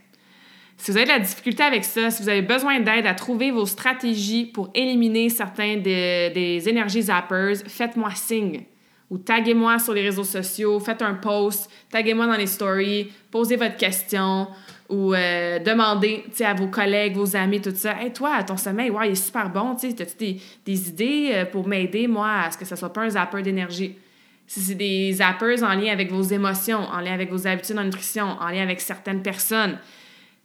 [0.82, 3.52] Si vous avez de la difficulté avec ça, si vous avez besoin d'aide à trouver
[3.52, 8.64] vos stratégies pour éliminer certains des, des énergies zappers, faites-moi signe
[9.08, 13.76] ou taguez-moi sur les réseaux sociaux, faites un post, taguez-moi dans les stories, posez votre
[13.76, 14.48] question
[14.88, 18.02] ou euh, demandez à vos collègues, vos amis, tout ça.
[18.02, 19.74] Hey, toi, ton sommeil, ouais, il est super bon.
[19.74, 23.10] As-tu des, des, idées euh, pour m'aider, moi, à ce que ça soit pas un
[23.10, 23.94] zapper d'énergie?
[24.48, 27.84] Si c'est des zappers en lien avec vos émotions, en lien avec vos habitudes en
[27.84, 29.78] nutrition, en lien avec certaines personnes,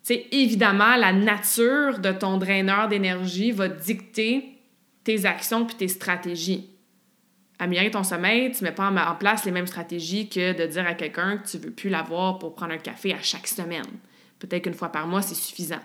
[0.08, 4.58] c'est évidemment, la nature de ton draineur d'énergie va dicter
[5.04, 6.70] tes actions puis tes stratégies.
[7.60, 10.88] Améliorer ton sommeil, tu ne mets pas en place les mêmes stratégies que de dire
[10.88, 13.84] à quelqu'un que tu ne veux plus l'avoir pour prendre un café à chaque semaine.
[14.39, 15.84] Peut-être qu'une fois par mois, c'est suffisant.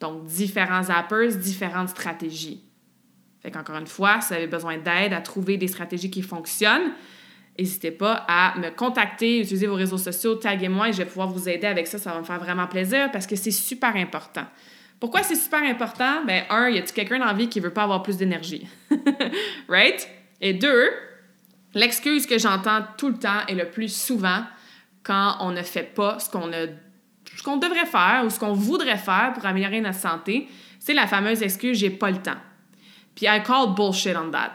[0.00, 2.64] Donc, différents zappers, différentes stratégies.
[3.42, 6.92] Fait qu'encore une fois, si vous avez besoin d'aide à trouver des stratégies qui fonctionnent,
[7.60, 11.46] N'hésitez pas à me contacter, utiliser vos réseaux sociaux, taguez-moi et je vais pouvoir vous
[11.46, 11.98] aider avec ça.
[11.98, 14.46] Ça va me faire vraiment plaisir parce que c'est super important.
[14.98, 16.24] Pourquoi c'est super important?
[16.26, 18.66] Ben, un, y a-t-il quelqu'un dans vie qui veut pas avoir plus d'énergie?
[19.68, 20.08] right?
[20.40, 20.88] Et deux,
[21.74, 24.42] l'excuse que j'entends tout le temps et le plus souvent
[25.02, 28.96] quand on ne fait pas ce qu'on ce qu'on devrait faire ou ce qu'on voudrait
[28.96, 32.40] faire pour améliorer notre santé, c'est la fameuse excuse j'ai pas le temps.
[33.14, 34.54] Puis I call bullshit on that.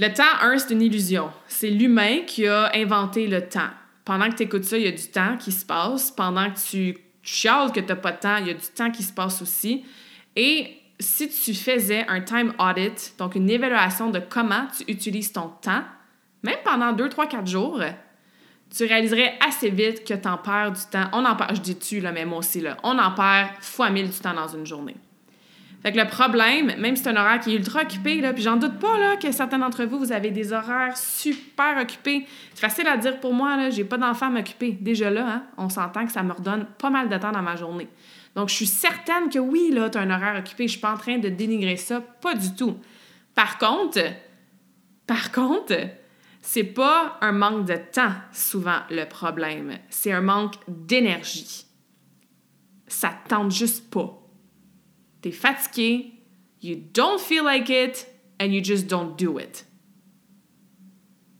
[0.00, 1.30] Le temps, un, c'est une illusion.
[1.46, 3.68] C'est l'humain qui a inventé le temps.
[4.06, 6.10] Pendant que tu écoutes ça, il y a du temps qui se passe.
[6.10, 8.90] Pendant que tu chiales que tu n'as pas de temps, il y a du temps
[8.90, 9.84] qui se passe aussi.
[10.34, 15.48] Et si tu faisais un time audit, donc une évaluation de comment tu utilises ton
[15.60, 15.84] temps,
[16.42, 17.82] même pendant 2, 3, 4 jours,
[18.74, 21.10] tu réaliserais assez vite que tu en perds du temps.
[21.12, 23.90] On en perd, je dis tu, là, mais moi aussi, là, on en perd fois
[23.90, 24.96] mille du temps dans une journée.
[25.82, 28.42] Fait que le problème, même si c'est un horaire qui est ultra occupé, là, puis
[28.42, 32.26] j'en doute pas là, que certains d'entre vous, vous avez des horaires super occupés.
[32.52, 34.72] C'est facile à dire pour moi, là, j'ai pas d'enfants à m'occuper.
[34.72, 37.56] Déjà là, hein, on s'entend que ça me redonne pas mal de temps dans ma
[37.56, 37.88] journée.
[38.36, 40.64] Donc, je suis certaine que oui, là, tu as un horaire occupé.
[40.64, 42.76] Je suis pas en train de dénigrer ça, pas du tout.
[43.34, 44.00] Par contre,
[45.06, 45.74] par contre,
[46.42, 49.78] c'est pas un manque de temps, souvent, le problème.
[49.88, 51.64] C'est un manque d'énergie.
[52.86, 54.19] Ça tente juste pas
[55.20, 56.12] t'es fatigué,
[56.62, 58.06] you don't feel like it,
[58.40, 59.66] and you just don't do it.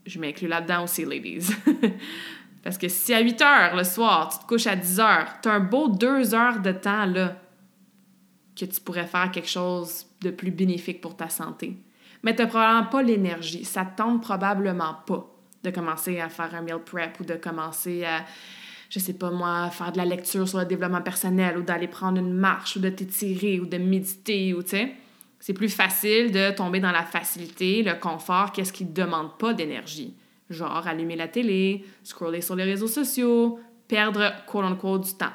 [0.07, 1.51] Je m'inclus là-dedans aussi, ladies.
[2.63, 5.53] Parce que si à 8 heures le soir, tu te couches à 10 heures, t'as
[5.53, 7.37] un beau 2 heures de temps là
[8.59, 11.79] que tu pourrais faire quelque chose de plus bénéfique pour ta santé.
[12.23, 13.65] Mais t'as probablement pas l'énergie.
[13.65, 15.27] Ça te tente probablement pas
[15.63, 18.25] de commencer à faire un meal prep ou de commencer à
[18.91, 22.19] je sais pas moi, faire de la lecture sur le développement personnel ou d'aller prendre
[22.19, 24.93] une marche ou de t'étirer ou de méditer ou tu sais.
[25.39, 29.55] C'est plus facile de tomber dans la facilité, le confort, qu'est-ce qui ne demande pas
[29.55, 30.15] d'énergie.
[30.51, 35.33] Genre allumer la télé, scroller sur les réseaux sociaux, perdre quote-unquote du temps.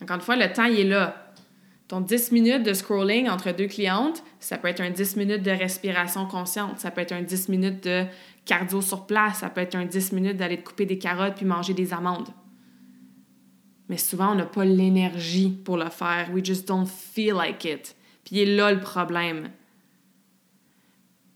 [0.00, 1.34] Encore une fois, le temps, est là.
[1.88, 5.50] Ton 10 minutes de scrolling entre deux clientes, ça peut être un 10 minutes de
[5.50, 8.04] respiration consciente, ça peut être un 10 minutes de
[8.48, 11.44] cardio sur place, ça peut être un 10 minutes d'aller te couper des carottes puis
[11.44, 12.28] manger des amandes.
[13.88, 16.30] Mais souvent, on n'a pas l'énergie pour le faire.
[16.32, 17.94] We just don't feel like it.
[18.24, 19.50] Puis il est là le problème.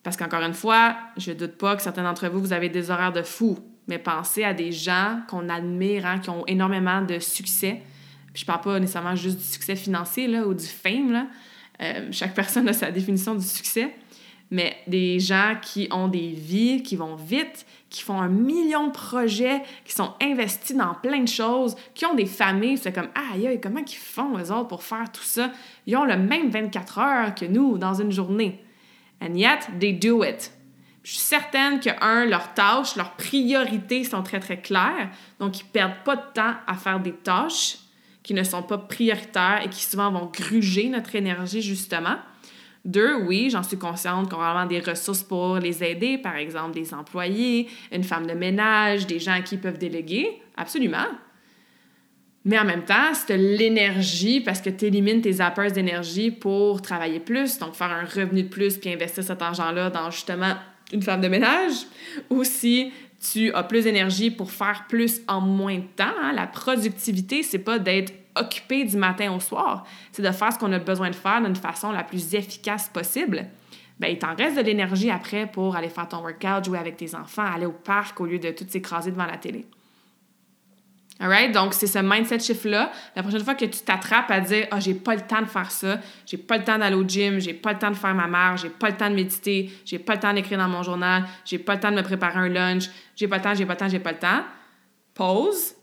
[0.03, 3.13] Parce qu'encore une fois, je doute pas que certains d'entre vous, vous avez des horaires
[3.13, 3.59] de fou.
[3.89, 7.83] Mais pensez à des gens qu'on admire, hein, qui ont énormément de succès.
[8.33, 11.13] Puis je parle pas nécessairement juste du succès financier là, ou du fame.
[11.13, 11.27] Là.
[11.83, 13.95] Euh, chaque personne a sa définition du succès
[14.53, 18.93] mais des gens qui ont des vies, qui vont vite, qui font un million de
[18.93, 23.59] projets, qui sont investis dans plein de choses, qui ont des familles, c'est comme aïe,
[23.63, 25.51] comment ils font eux autres pour faire tout ça?
[25.87, 28.63] Ils ont le même 24 heures que nous dans une journée.
[29.23, 30.53] And yet, they do it.
[31.03, 35.09] Je suis certaine que, un, leurs tâches, leurs priorités sont très, très claires.
[35.41, 37.79] Donc, ils ne perdent pas de temps à faire des tâches
[38.23, 42.19] qui ne sont pas prioritaires et qui souvent vont gruger notre énergie, justement.
[42.85, 46.75] Deux, oui, j'en suis consciente qu'on va avoir des ressources pour les aider, par exemple
[46.75, 51.07] des employés, une femme de ménage, des gens qui peuvent déléguer, absolument.
[52.45, 57.21] Mais en même temps, c'est l'énergie parce que tu élimines tes zappers d'énergie pour travailler
[57.21, 60.55] plus, donc faire un revenu de plus puis investir cet argent-là dans justement
[60.93, 61.87] une femme de ménage,
[62.31, 66.13] ou si tu as plus d'énergie pour faire plus en moins de temps.
[66.21, 66.33] Hein.
[66.33, 70.73] La productivité, c'est pas d'être occupé du matin au soir, c'est de faire ce qu'on
[70.73, 73.47] a besoin de faire d'une façon la plus efficace possible.
[73.99, 77.15] Bien, il t'en reste de l'énergie après pour aller faire ton workout, jouer avec tes
[77.15, 79.67] enfants, aller au parc au lieu de tout s'écraser devant la télé.
[81.21, 81.53] Alright?
[81.53, 82.91] Donc, c'est ce mindset shift-là.
[83.15, 85.47] La prochaine fois que tu t'attrapes à dire Ah, oh, j'ai pas le temps de
[85.47, 88.15] faire ça, j'ai pas le temps d'aller au gym, j'ai pas le temps de faire
[88.15, 90.83] ma marche, j'ai pas le temps de méditer, j'ai pas le temps d'écrire dans mon
[90.83, 93.67] journal, j'ai pas le temps de me préparer un lunch, j'ai pas le temps, j'ai
[93.67, 94.43] pas le temps, j'ai pas le temps.
[95.15, 95.77] Pause,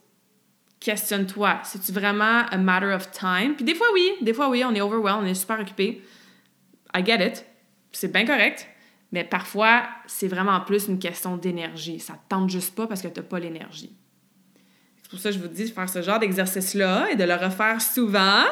[0.80, 1.60] questionne-toi.
[1.64, 3.56] C'est-tu vraiment a matter of time?
[3.56, 4.12] Puis des fois, oui.
[4.22, 6.02] Des fois, oui, on est overwhelmed, on est super occupé.
[6.96, 7.46] I get it.
[7.92, 8.68] C'est bien correct.
[9.12, 12.00] Mais parfois, c'est vraiment plus une question d'énergie.
[12.00, 13.96] Ça ne tente juste pas parce que tu n'as pas l'énergie.
[15.02, 17.34] C'est pour ça que je vous dis de faire ce genre d'exercice-là et de le
[17.34, 18.44] refaire souvent.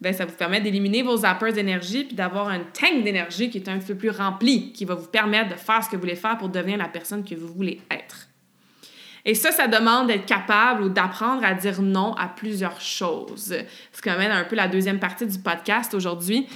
[0.00, 3.68] Bien, ça vous permet d'éliminer vos zappers d'énergie puis d'avoir un tank d'énergie qui est
[3.68, 6.38] un peu plus rempli, qui va vous permettre de faire ce que vous voulez faire
[6.38, 8.29] pour devenir la personne que vous voulez être.
[9.24, 13.54] Et ça, ça demande d'être capable ou d'apprendre à dire non à plusieurs choses.
[13.92, 16.46] Ce qui amène un peu la deuxième partie du podcast aujourd'hui.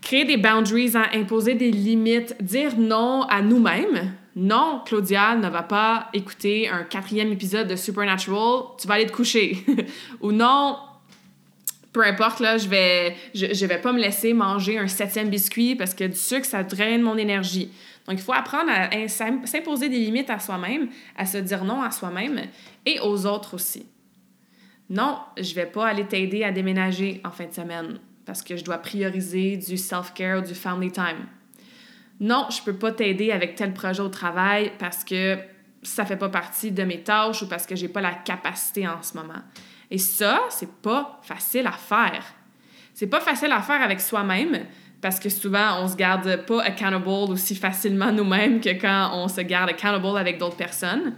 [0.00, 4.14] Créer des boundaries, hein, imposer des limites, dire non à nous-mêmes.
[4.36, 9.12] Non, Claudia ne va pas écouter un quatrième épisode de Supernatural, tu vas aller te
[9.12, 9.58] coucher.
[10.20, 10.76] ou non,
[11.92, 15.94] peu importe, là, je vais, je, vais pas me laisser manger un septième biscuit parce
[15.94, 17.70] que du sucre, ça draine mon énergie.
[18.10, 21.92] Donc, il faut apprendre à s'imposer des limites à soi-même, à se dire non à
[21.92, 22.40] soi-même
[22.84, 23.86] et aux autres aussi.
[24.88, 28.64] Non, je vais pas aller t'aider à déménager en fin de semaine parce que je
[28.64, 31.28] dois prioriser du self-care, du family time.
[32.18, 35.38] Non, je peux pas t'aider avec tel projet au travail parce que
[35.84, 39.00] ça fait pas partie de mes tâches ou parce que j'ai pas la capacité en
[39.04, 39.40] ce moment.
[39.88, 42.24] Et ça, c'est pas facile à faire.
[42.92, 44.66] C'est pas facile à faire avec soi-même
[45.00, 49.40] parce que souvent, on se garde pas accountable aussi facilement nous-mêmes que quand on se
[49.40, 51.14] garde accountable avec d'autres personnes.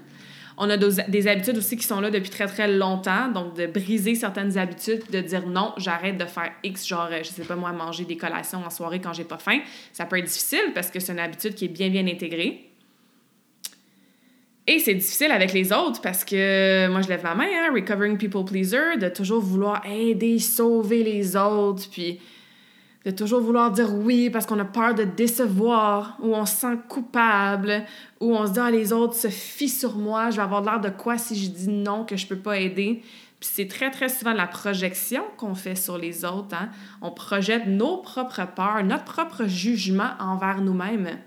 [0.58, 3.28] On a des habitudes aussi qui sont là depuis très, très longtemps.
[3.28, 7.42] Donc, de briser certaines habitudes, de dire non, j'arrête de faire X, genre, je sais
[7.42, 9.60] pas moi, manger des collations en soirée quand j'ai pas faim.
[9.92, 12.68] Ça peut être difficile parce que c'est une habitude qui est bien, bien intégrée.
[14.66, 18.16] Et c'est difficile avec les autres parce que moi, je lève ma main, hein, recovering
[18.16, 22.20] people pleaser, de toujours vouloir aider, sauver les autres, puis
[23.04, 26.78] de toujours vouloir dire oui parce qu'on a peur de décevoir, ou on se sent
[26.88, 27.84] coupable,
[28.20, 30.80] ou on se dit ah, les autres se fient sur moi, je vais avoir l'air
[30.80, 33.02] de quoi si je dis non, que je peux pas aider?
[33.40, 36.54] Puis c'est très, très souvent la projection qu'on fait sur les autres.
[36.54, 36.68] Hein?
[37.00, 41.18] On projette nos propres peurs, notre propre jugement envers nous-mêmes.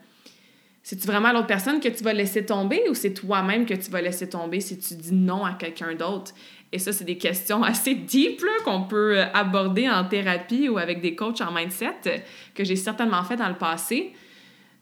[0.82, 4.02] C'est-tu vraiment l'autre personne que tu vas laisser tomber ou c'est toi-même que tu vas
[4.02, 6.32] laisser tomber si tu dis non à quelqu'un d'autre?
[6.72, 11.02] Et ça, c'est des questions assez deep qu'on peut euh, aborder en thérapie ou avec
[11.02, 12.24] des coachs en mindset
[12.54, 14.14] que j'ai certainement fait dans le passé.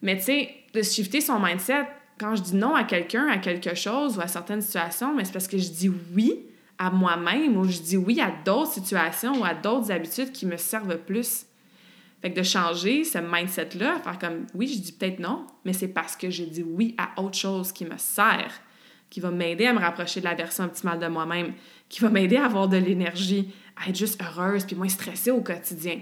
[0.02, 1.88] Mais tu sais, de shifter son mindset,
[2.20, 5.34] quand je dis non à quelqu'un, à quelque chose ou à certaines situations, mais c'est
[5.34, 6.46] parce que je dis oui
[6.78, 10.58] à moi-même ou je dis oui à d'autres situations ou à d'autres habitudes qui me
[10.58, 11.46] servent plus.
[12.22, 15.90] Fait que de changer ce mindset-là, faire comme oui, je dis peut-être non, mais c'est
[15.90, 18.52] parce que j'ai dit oui à autre chose qui me sert,
[19.14, 21.54] qui va m'aider à me rapprocher de la version optimale de moi-même,
[21.88, 25.42] qui va m'aider à avoir de l'énergie, à être juste heureuse puis moins stressée au
[25.42, 26.00] quotidien.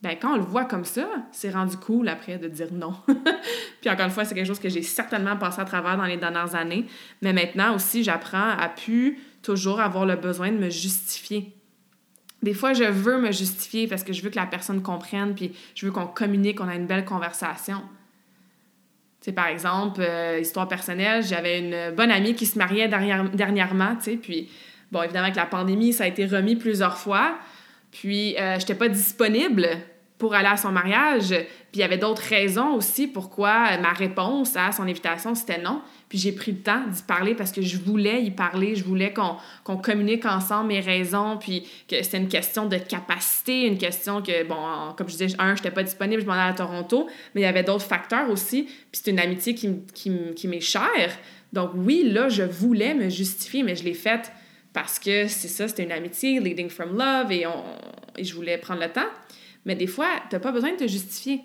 [0.00, 2.94] Ben, quand on le voit comme ça, c'est rendu cool après de dire non.
[3.80, 6.18] puis encore une fois, c'est quelque chose que j'ai certainement passé à travers dans les
[6.18, 6.86] dernières années.
[7.20, 11.52] Mais maintenant aussi, j'apprends à plus toujours avoir le besoin de me justifier.
[12.44, 15.50] Des fois, je veux me justifier parce que je veux que la personne comprenne, puis
[15.74, 17.82] je veux qu'on communique, qu'on ait une belle conversation.
[19.34, 24.48] Par exemple, euh, histoire personnelle, j'avais une bonne amie qui se mariait dernièrement, puis
[24.92, 27.36] bon, évidemment, avec la pandémie, ça a été remis plusieurs fois,
[27.90, 29.68] puis euh, j'étais pas disponible
[30.18, 31.28] pour aller à son mariage.
[31.28, 35.82] Puis il y avait d'autres raisons aussi pourquoi ma réponse à son invitation, c'était non.
[36.08, 39.12] Puis j'ai pris le temps d'y parler parce que je voulais y parler, je voulais
[39.12, 44.44] qu'on communique ensemble mes raisons, puis que c'était une question de capacité, une question que,
[44.44, 47.42] bon, comme je disais, un, je n'étais pas disponible, je m'en allais à Toronto, mais
[47.42, 48.64] il y avait d'autres facteurs aussi.
[48.64, 51.18] Puis c'est une amitié qui, qui, qui m'est chère.
[51.52, 54.32] Donc oui, là, je voulais me justifier, mais je l'ai faite
[54.72, 57.64] parce que c'est ça, c'était une amitié, leading from love, et, on,
[58.16, 59.08] et je voulais prendre le temps.
[59.66, 61.42] Mais des fois, tu n'as pas besoin de te justifier.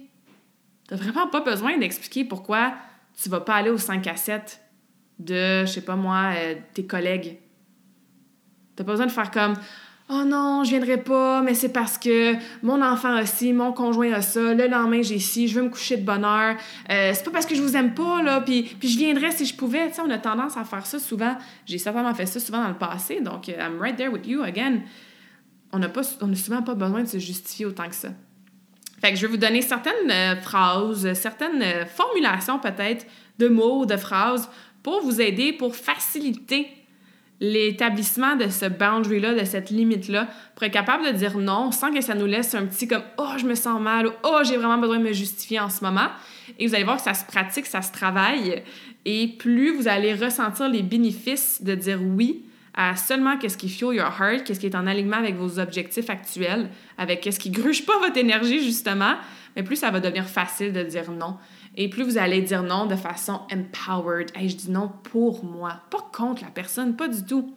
[0.88, 2.73] Tu n'as vraiment pas besoin d'expliquer pourquoi
[3.21, 4.62] tu vas pas aller au 5 à 7
[5.19, 7.39] de, je sais pas moi, euh, tes collègues.
[8.77, 9.55] Tu pas besoin de faire comme
[10.13, 14.12] Oh non, je viendrai pas, mais c'est parce que mon enfant a ci, mon conjoint
[14.12, 16.57] a ça, le lendemain j'ai ci, je veux me coucher de bonne heure.
[16.89, 19.55] Euh, c'est pas parce que je vous aime pas, là, puis, je viendrais si je
[19.55, 19.89] pouvais.
[20.03, 21.38] On a tendance à faire ça souvent.
[21.65, 24.43] J'ai certainement fait ça souvent dans le passé, donc euh, I'm right there with you
[24.43, 24.81] again
[25.71, 28.10] on n'a souvent pas besoin de se justifier autant que ça.
[29.01, 33.07] Fait que je vais vous donner certaines euh, phrases, certaines euh, formulations peut-être
[33.39, 34.47] de mots, de phrases
[34.84, 36.67] pour vous aider, pour faciliter
[37.39, 42.01] l'établissement de ce boundary-là, de cette limite-là, pour être capable de dire non sans que
[42.01, 44.77] ça nous laisse un petit comme Oh, je me sens mal ou Oh, j'ai vraiment
[44.77, 46.10] besoin de me justifier en ce moment.
[46.60, 48.62] Et vous allez voir que ça se pratique, ça se travaille.
[49.05, 53.95] Et plus vous allez ressentir les bénéfices de dire oui, à seulement qu'est-ce qui fuel
[53.95, 57.86] your heart, qu'est-ce qui est en alignement avec vos objectifs actuels, avec qu'est-ce qui gruge
[57.86, 59.15] pas votre énergie justement,
[59.55, 61.38] mais plus ça va devenir facile de dire non.
[61.75, 64.29] Et plus vous allez dire non de façon empowered.
[64.36, 67.55] Hey, je dis non pour moi, pas contre la personne, pas du tout,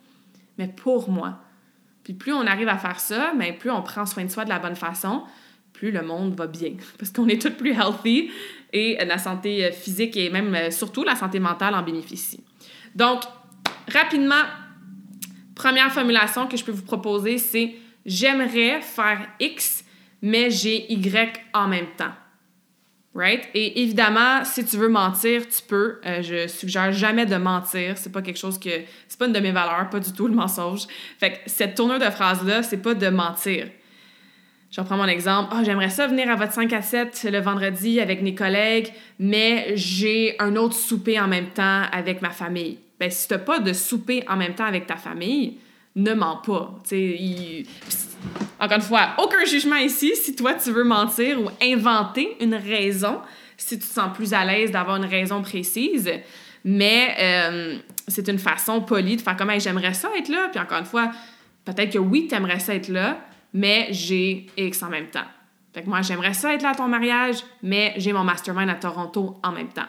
[0.58, 1.40] mais pour moi.
[2.02, 4.50] Puis plus on arrive à faire ça, mais plus on prend soin de soi de
[4.50, 5.22] la bonne façon,
[5.72, 6.72] plus le monde va bien.
[6.98, 8.30] Parce qu'on est tous plus healthy
[8.72, 12.42] et la santé physique et même euh, surtout la santé mentale en bénéficie.
[12.94, 13.22] Donc,
[13.92, 14.42] rapidement,
[15.54, 19.84] Première formulation que je peux vous proposer, c'est j'aimerais faire X,
[20.20, 22.12] mais j'ai Y en même temps.
[23.14, 23.48] Right?
[23.54, 26.00] Et évidemment, si tu veux mentir, tu peux.
[26.04, 27.96] Euh, je suggère jamais de mentir.
[27.96, 28.70] C'est pas quelque chose que.
[29.06, 30.88] C'est pas une de mes valeurs, pas du tout le mensonge.
[31.20, 33.68] Fait cette tournure de phrase-là, c'est pas de mentir.
[34.72, 35.50] Je reprends mon exemple.
[35.52, 39.76] Ah, j'aimerais ça venir à votre 5 à 7 le vendredi avec mes collègues, mais
[39.76, 43.58] j'ai un autre souper en même temps avec ma famille ben, si tu n'as pas
[43.58, 45.58] de souper en même temps avec ta famille,
[45.94, 46.74] ne mens pas.
[48.58, 50.16] Encore une fois, aucun jugement ici.
[50.16, 53.20] Si toi, tu veux mentir ou inventer une raison,
[53.58, 56.10] si tu te sens plus à l'aise d'avoir une raison précise,
[56.64, 57.76] mais euh,
[58.08, 60.48] c'est une façon polie de faire comme j'aimerais ça être là.
[60.50, 61.10] Puis encore une fois,
[61.66, 63.20] peut-être que oui, tu aimerais ça être là,
[63.52, 65.26] mais j'ai X en même temps.
[65.74, 68.74] Fait que moi, j'aimerais ça être là à ton mariage, mais j'ai mon mastermind à
[68.74, 69.88] Toronto en même temps.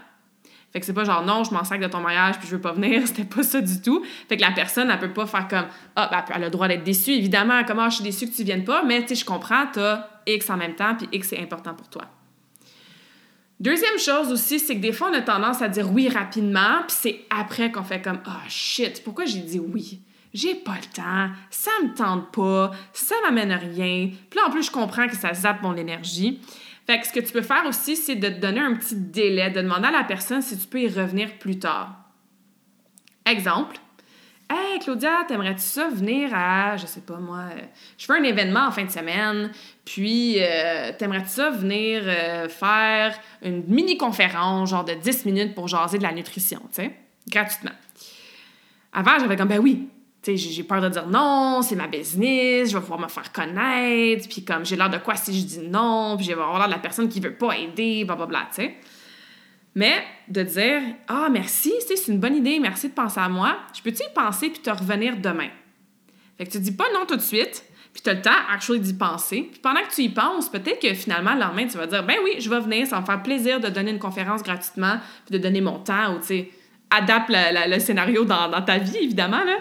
[0.75, 2.61] Fait que c'est pas genre non, je m'en sac de ton mariage puis je veux
[2.61, 4.03] pas venir, c'était pas ça du tout.
[4.27, 6.67] Fait que la personne, elle peut pas faire comme ah, ben, elle a le droit
[6.67, 9.23] d'être déçue, évidemment, comment je suis déçue que tu viennes pas, mais tu sais, je
[9.23, 12.01] comprends, t'as X en même temps puis X c'est important pour toi.
[13.57, 16.97] Deuxième chose aussi, c'est que des fois, on a tendance à dire oui rapidement, puis
[16.99, 20.01] c'est après qu'on fait comme Ah shit, pourquoi j'ai dit oui?
[20.33, 24.09] J'ai pas le temps, ça me tente pas, ça m'amène rien.
[24.29, 26.41] Puis là, en plus, je comprends que ça zappe mon énergie.
[26.85, 29.49] Fait que ce que tu peux faire aussi, c'est de te donner un petit délai,
[29.49, 31.95] de demander à la personne si tu peux y revenir plus tard.
[33.25, 33.77] Exemple,
[34.47, 37.61] Hey Claudia, t'aimerais-tu ça venir à, je sais pas moi, euh,
[37.97, 39.49] je fais un événement en fin de semaine,
[39.83, 45.97] puis euh, t'aimerais-tu ça venir euh, faire une mini-conférence, genre de 10 minutes pour jaser
[45.97, 46.91] de la nutrition, tu sais,
[47.27, 47.71] gratuitement.
[48.93, 49.89] Avant, j'avais comme, ben oui,
[50.25, 54.43] j'ai peur de dire non, c'est ma business, je vais pouvoir me faire connaître, puis
[54.43, 56.73] comme j'ai l'air de quoi si je dis non, puis je vais avoir l'air de
[56.73, 58.75] la personne qui veut pas aider, blablabla, tu sais.
[59.75, 63.57] Mais de dire Ah, merci, c'est une bonne idée, merci de penser à moi.
[63.73, 65.49] Je peux-tu y penser puis te revenir demain?
[66.37, 67.63] Fait que tu dis pas non tout de suite,
[67.93, 69.49] puis tu as le temps, actually, d'y penser.
[69.51, 72.15] Puis pendant que tu y penses, peut-être que finalement, le lendemain, tu vas dire Ben
[72.23, 75.37] oui, je vais venir, ça va me faire plaisir de donner une conférence gratuitement, puis
[75.37, 76.49] de donner mon temps, ou tu sais,
[76.89, 79.57] adapte le, scénario dans, dans, ta vie, évidemment, là.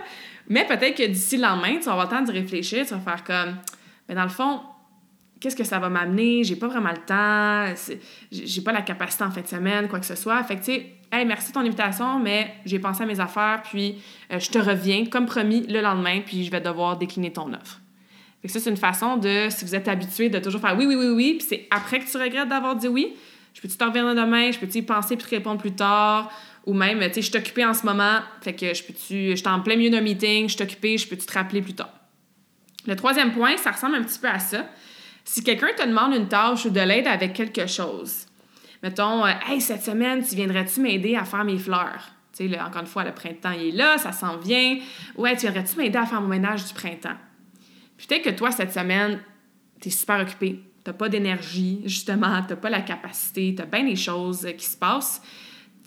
[0.49, 3.01] Mais peut-être que d'ici le lendemain, tu vas avoir le temps d'y réfléchir, tu vas
[3.01, 3.57] faire comme
[4.15, 4.61] dans le fond,
[5.41, 7.75] qu'est-ce que ça va m'amener, j'ai pas vraiment le temps,
[8.31, 10.43] j'ai pas la capacité en fin de semaine, quoi que ce soit.
[10.45, 13.63] Fait que, tu sais, hey, merci de ton invitation, mais j'ai pensé à mes affaires,
[13.63, 17.53] puis euh, je te reviens, comme promis, le lendemain, puis je vais devoir décliner ton
[17.53, 17.81] offre.
[18.41, 20.87] Fait que ça, c'est une façon de, si vous êtes habitué de toujours faire oui,
[20.87, 23.15] oui, oui, oui, puis c'est après que tu regrettes d'avoir dit oui,
[23.55, 26.31] je peux-tu te revenir demain, je peux-tu y penser puis te répondre plus tard,
[26.67, 29.37] ou même, tu sais, je suis occupée en ce moment, fait que je peux-tu, je
[29.37, 31.93] suis en plein milieu d'un meeting, je suis occupée, je peux-tu te rappeler plus tard?
[32.87, 34.67] Le troisième point, ça ressemble un petit peu à ça.
[35.25, 38.27] Si quelqu'un te demande une tâche ou de l'aide avec quelque chose,
[38.83, 42.11] mettons, euh, hey, cette semaine, tu viendrais-tu m'aider à faire mes fleurs?
[42.37, 44.79] Tu sais, encore une fois, le printemps il est là, ça s'en vient.
[45.17, 47.17] Ouais, tu viendrais-tu m'aider à faire mon ménage du printemps?
[47.97, 49.21] Peut-être que toi, cette semaine,
[49.81, 50.61] tu es super occupé.
[50.85, 54.47] Tu n'as pas d'énergie, justement, tu n'as pas la capacité, tu as bien des choses
[54.59, 55.23] qui se passent.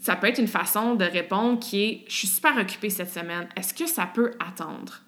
[0.08, 3.49] Ça peut être une façon de répondre qui est Je suis super occupé cette semaine.
[3.58, 5.01] Est-ce que ça peut attendre?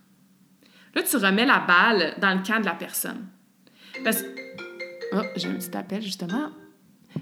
[0.94, 3.26] Là, tu remets la balle dans le camp de la personne.
[4.04, 4.26] Parce
[5.14, 6.50] Oh, j'ai un petit appel, justement.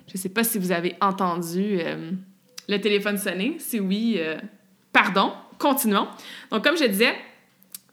[0.07, 2.13] Je ne sais pas si vous avez entendu euh,
[2.67, 3.57] le téléphone sonner.
[3.59, 4.39] Si oui, euh,
[4.91, 6.07] pardon, continuons.
[6.49, 7.13] Donc, comme je disais,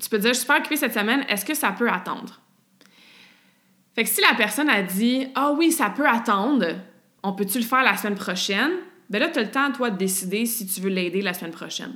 [0.00, 2.40] tu peux dire, je suis super occupée cette semaine, est-ce que ça peut attendre?
[3.94, 6.68] Fait que si la personne a dit, ah oui, ça peut attendre,
[7.22, 8.72] on peut-tu le faire la semaine prochaine?
[9.10, 11.52] Ben là, tu as le temps, toi, de décider si tu veux l'aider la semaine
[11.52, 11.94] prochaine.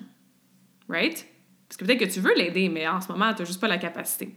[0.88, 1.26] Right?
[1.68, 3.68] Parce que peut-être que tu veux l'aider, mais en ce moment, tu n'as juste pas
[3.68, 4.34] la capacité.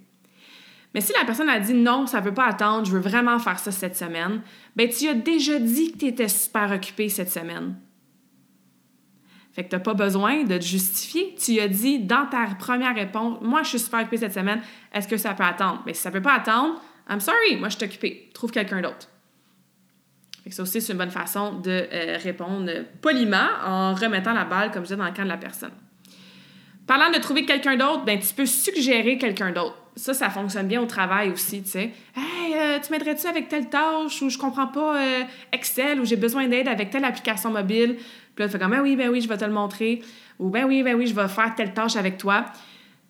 [0.93, 3.39] Mais si la personne a dit non, ça ne peut pas attendre, je veux vraiment
[3.39, 4.41] faire ça cette semaine,
[4.75, 7.75] ben tu as déjà dit que tu étais super occupé cette semaine.
[9.53, 11.35] Fait que tu n'as pas besoin de te justifier.
[11.35, 14.61] Tu as dit dans ta première réponse, moi je suis super occupé cette semaine,
[14.93, 15.81] est-ce que ça peut attendre?
[15.85, 18.29] Mais si ça ne peut pas attendre, I'm sorry, moi je suis occupé.
[18.33, 19.09] Trouve quelqu'un d'autre.
[20.49, 22.69] Ça aussi, c'est une bonne façon de euh, répondre
[23.01, 25.71] poliment en remettant la balle, comme je disais, dans le camp de la personne.
[26.87, 30.81] Parlant de trouver quelqu'un d'autre, ben, tu peux suggérer quelqu'un d'autre ça, ça fonctionne bien
[30.81, 31.91] au travail aussi, tu sais.
[32.15, 36.15] Hey, euh, tu m'aiderais-tu avec telle tâche ou je comprends pas euh, Excel ou j'ai
[36.15, 37.97] besoin d'aide avec telle application mobile?
[38.35, 40.01] Puis là, tu fais comme, ben oui, ben oui, je vais te le montrer.
[40.39, 42.45] Ou ben oui, ben oui, je vais faire telle tâche avec toi.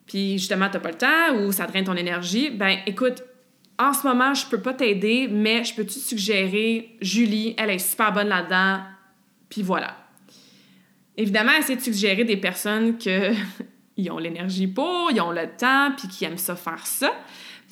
[0.06, 2.50] Puis justement, tu n'as pas le temps ou ça draine ton énergie.
[2.50, 3.22] Ben écoute,
[3.88, 7.78] en ce moment, je peux pas t'aider, mais je peux te suggérer Julie, elle est
[7.78, 8.80] super bonne là-dedans.
[9.48, 9.96] Puis voilà.
[11.16, 13.32] Évidemment, essayer de suggérer des personnes que
[13.96, 17.12] ils ont l'énergie pour, ils ont le temps, puis qui aiment ça faire ça.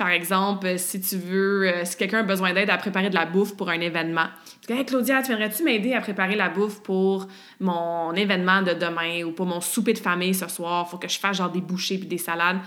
[0.01, 3.15] Par exemple, euh, si tu veux, euh, si quelqu'un a besoin d'aide à préparer de
[3.15, 4.29] la bouffe pour un événement.
[4.67, 7.27] Tu dis, Claudia, tu viendrais-tu m'aider à préparer la bouffe pour
[7.61, 10.89] mon événement de demain ou pour mon souper de famille ce soir?
[10.89, 12.61] Faut que je fasse genre des bouchées puis des salades.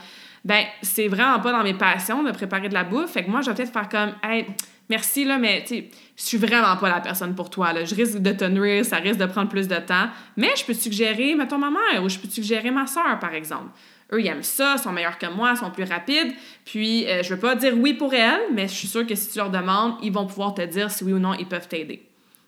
[0.45, 3.11] Ben, c'est vraiment pas dans mes passions de préparer de la bouffe.
[3.11, 4.45] Fait que moi, je vais peut-être faire comme, hey,
[4.89, 7.71] merci, là, mais tu sais, je suis vraiment pas la personne pour toi.
[7.71, 7.85] Là.
[7.85, 10.09] Je risque de te nuire, ça risque de prendre plus de temps.
[10.35, 13.69] Mais je peux suggérer, mettons, ma mère ou je peux suggérer ma soeur, par exemple?
[14.11, 16.33] Eux, ils aiment ça, sont meilleurs que moi, sont plus rapides.
[16.65, 19.31] Puis, euh, je veux pas dire oui pour elles, mais je suis sûre que si
[19.31, 22.05] tu leur demandes, ils vont pouvoir te dire si oui ou non ils peuvent t'aider.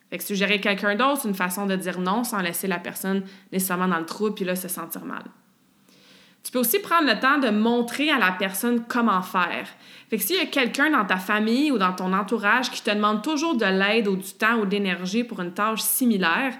[0.10, 3.24] Fait que suggérer quelqu'un d'autre, c'est une façon de dire non sans laisser la personne
[3.52, 5.24] nécessairement dans le trou puis là se sentir mal.
[6.46, 9.68] Tu peux aussi prendre le temps de montrer à la personne comment faire.
[10.12, 12.92] Fait que s'il y a quelqu'un dans ta famille ou dans ton entourage qui te
[12.92, 16.54] demande toujours de l'aide ou du temps ou de l'énergie pour une tâche similaire,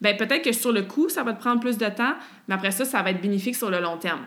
[0.00, 2.14] ben peut-être que sur le coup, ça va te prendre plus de temps,
[2.48, 4.26] mais après ça, ça va être bénéfique sur le long terme.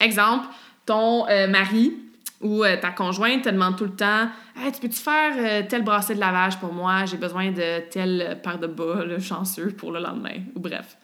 [0.00, 0.46] Exemple,
[0.84, 1.94] ton euh, mari
[2.42, 4.28] ou euh, ta conjointe te demande tout le temps
[4.62, 7.06] hey, Tu peux-tu faire euh, tel bracelet de lavage pour moi?
[7.06, 10.36] J'ai besoin de telle paire de bas chanceux pour le lendemain.
[10.54, 10.98] Ou bref.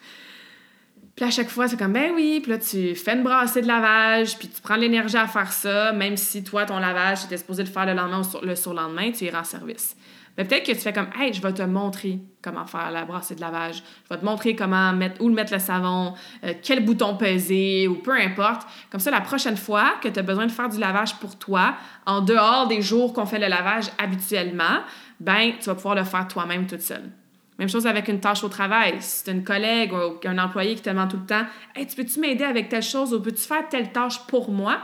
[1.15, 3.67] Puis à chaque fois, c'est comme, ben oui, puis là, tu fais une brassée de
[3.67, 7.63] lavage, puis tu prends l'énergie à faire ça, même si toi, ton lavage, tu supposé
[7.63, 9.95] le faire le lendemain ou le surlendemain, tu iras en service.
[10.37, 13.35] Mais peut-être que tu fais comme, hey, je vais te montrer comment faire la brassée
[13.35, 13.83] de lavage.
[14.05, 17.97] Je vais te montrer comment mettre, où mettre le savon, euh, quel bouton peser ou
[17.97, 18.67] peu importe.
[18.91, 21.75] Comme ça, la prochaine fois que tu as besoin de faire du lavage pour toi,
[22.07, 24.81] en dehors des jours qu'on fait le lavage habituellement,
[25.21, 27.11] ben, tu vas pouvoir le faire toi-même toute seule.
[27.59, 28.97] Même chose avec une tâche au travail.
[29.01, 31.45] Si tu une collègue ou un employé qui te demande tout le temps
[31.75, 34.79] Hey, tu peux-tu m'aider avec telle chose ou peux-tu faire telle tâche pour moi?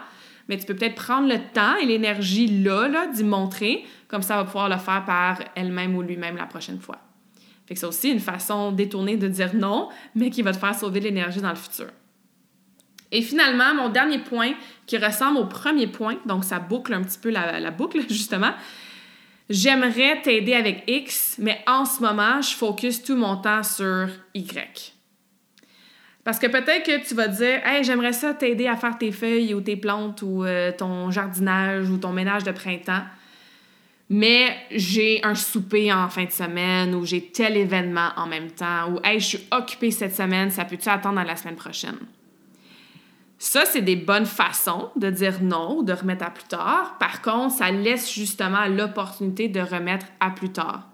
[0.49, 3.85] Mais tu peux peut-être prendre le temps et l'énergie là, là d'y montrer.
[4.09, 6.99] Comme ça, va pouvoir le faire par elle-même ou lui-même la prochaine fois.
[7.67, 10.75] Fait que c'est aussi une façon détournée de dire non, mais qui va te faire
[10.75, 11.89] sauver de l'énergie dans le futur.
[13.13, 14.53] Et finalement, mon dernier point
[14.87, 18.53] qui ressemble au premier point, donc ça boucle un petit peu la, la boucle, justement,
[19.51, 24.93] J'aimerais t'aider avec X, mais en ce moment, je focus tout mon temps sur Y.
[26.23, 29.55] Parce que peut-être que tu vas dire, hey, j'aimerais ça t'aider à faire tes feuilles
[29.55, 33.05] ou tes plantes ou euh, ton jardinage ou ton ménage de printemps,
[34.11, 38.91] mais j'ai un souper en fin de semaine ou j'ai tel événement en même temps
[38.93, 41.97] ou hey, je suis occupée cette semaine, ça peut-tu attendre à la semaine prochaine?
[43.39, 46.97] Ça, c'est des bonnes façons de dire non de remettre à plus tard.
[46.99, 50.89] Par contre, ça laisse justement l'opportunité de remettre à plus tard.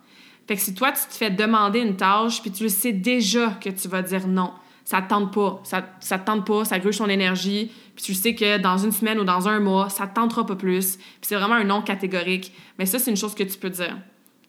[0.47, 3.51] Fait que si toi, tu te fais demander une tâche, puis tu le sais déjà
[3.53, 4.53] que tu vas dire non,
[4.84, 8.14] ça te tente pas, ça, ça te tente pas, ça gruge ton énergie, puis tu
[8.14, 11.18] sais que dans une semaine ou dans un mois, ça te tentera pas plus, puis
[11.22, 12.53] c'est vraiment un non catégorique.
[12.78, 13.97] Mais ça, c'est une chose que tu peux dire.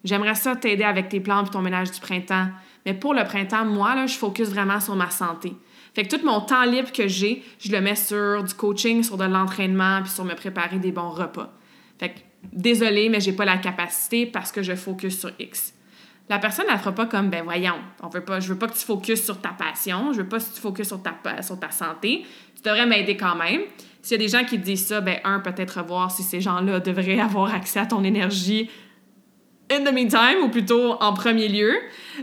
[0.04, 2.48] J'aimerais ça t'aider avec tes plans puis ton ménage du printemps.
[2.86, 5.54] Mais pour le printemps, moi, là, je focus vraiment sur ma santé.
[5.96, 9.18] Fait que tout mon temps libre que j'ai, je le mets sur du coaching, sur
[9.18, 11.54] de l'entraînement, puis sur me préparer des bons repas.
[11.98, 12.20] Fait que
[12.52, 15.74] désolé, mais j'ai pas la capacité parce que je focus sur X.
[16.28, 18.74] La personne ne fera pas comme ben voyons, on veut pas, je veux pas que
[18.74, 21.70] tu focuses sur ta passion, je veux pas que tu focuses sur ta sur ta
[21.70, 22.26] santé.
[22.56, 23.62] Tu devrais m'aider quand même.
[24.02, 26.80] S'il y a des gens qui disent ça, ben un peut-être voir si ces gens-là
[26.80, 28.70] devraient avoir accès à ton énergie
[29.72, 31.74] in the meantime, ou plutôt en premier lieu.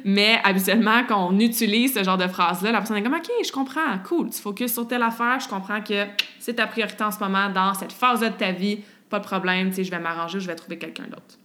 [0.04, 3.52] Mais habituellement, quand on utilise ce genre de phrase-là, la personne est comme OK, je
[3.52, 6.06] comprends, cool, tu focuses sur telle affaire, je comprends que
[6.38, 8.80] c'est ta priorité en ce moment dans cette phase-là de ta vie,
[9.10, 11.38] pas de problème, tu sais, je vais m'arranger, je vais trouver quelqu'un d'autre.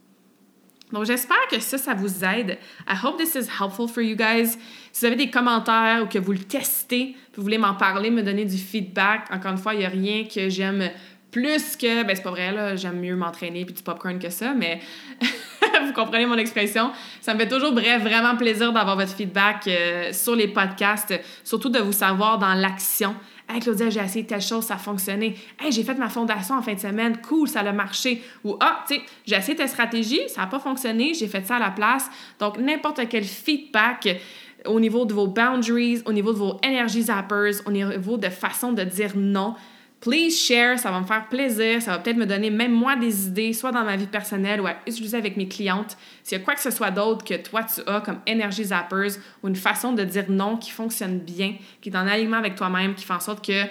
[0.91, 2.58] Donc, j'espère que ça, ça vous aide.
[2.88, 4.58] I hope this is helpful for you guys.
[4.93, 8.24] Si vous avez des commentaires ou que vous le testez, vous voulez m'en parler, me
[8.24, 10.89] donner du feedback, encore une fois, il n'y a rien que j'aime
[11.38, 14.56] plus que, ben c'est pas vrai, là, j'aime mieux m'entraîner puis du popcorn que ça,
[14.56, 14.80] mais
[15.22, 16.92] vous comprenez mon expression.
[17.22, 21.14] Ça me fait toujours, bref, vraiment plaisir d'avoir votre feedback euh, sur les podcasts,
[21.44, 23.16] surtout de vous savoir dans l'action.
[23.48, 25.36] Hey Claudia, j'ai essayé telle chose, ça a fonctionné.
[25.60, 28.24] Hey, j'ai fait ma fondation en fin de semaine, cool, ça a marché.
[28.44, 31.58] Ou ah, tu sais, j'ai essayé ta stratégie, ça n'a pas fonctionné, j'ai fait ça
[31.58, 32.10] à la place.
[32.40, 34.20] Donc, n'importe quel feedback
[34.66, 38.74] au niveau de vos boundaries, au niveau de vos energy zappers, au niveau de façon
[38.74, 39.54] de dire non,
[40.00, 43.28] Please share, ça va me faire plaisir, ça va peut-être me donner même moi des
[43.28, 45.98] idées, soit dans ma vie personnelle ou à utiliser avec mes clientes.
[46.24, 49.14] S'il y a quoi que ce soit d'autre que toi tu as comme Energy Zappers
[49.41, 52.93] ou une façon de dire non qui fonctionne bien, qui est en alignement avec toi-même,
[52.93, 53.64] qui fait en sorte que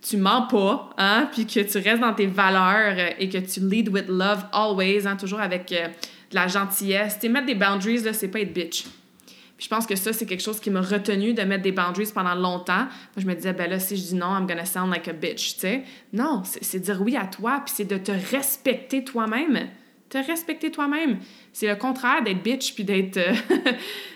[0.00, 3.88] tu mens pas, hein, puis que tu restes dans tes valeurs et que tu lead
[3.88, 7.18] with love always, hein, toujours avec euh, de la gentillesse.
[7.18, 8.84] Tu mettre des boundaries, là, c'est pas être bitch
[9.58, 12.34] je pense que ça, c'est quelque chose qui m'a retenu de mettre des boundaries pendant
[12.34, 12.84] longtemps.
[12.84, 15.12] Moi, je me disais, ben là, si je dis non, I'm gonna sound like a
[15.12, 15.84] bitch, tu sais.
[16.12, 19.68] Non, c'est dire oui à toi, puis c'est de te respecter toi-même.
[20.08, 21.18] Te respecter toi-même.
[21.52, 23.16] C'est le contraire d'être bitch puis d'être.
[23.16, 23.32] Euh,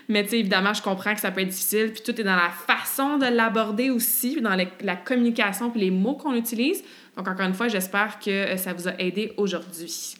[0.09, 2.37] mais tu sais, évidemment, je comprends que ça peut être difficile, puis tout est dans
[2.37, 6.83] la façon de l'aborder aussi, dans la communication puis les mots qu'on utilise.
[7.17, 10.17] Donc, encore une fois, j'espère que euh, ça vous a aidé aujourd'hui.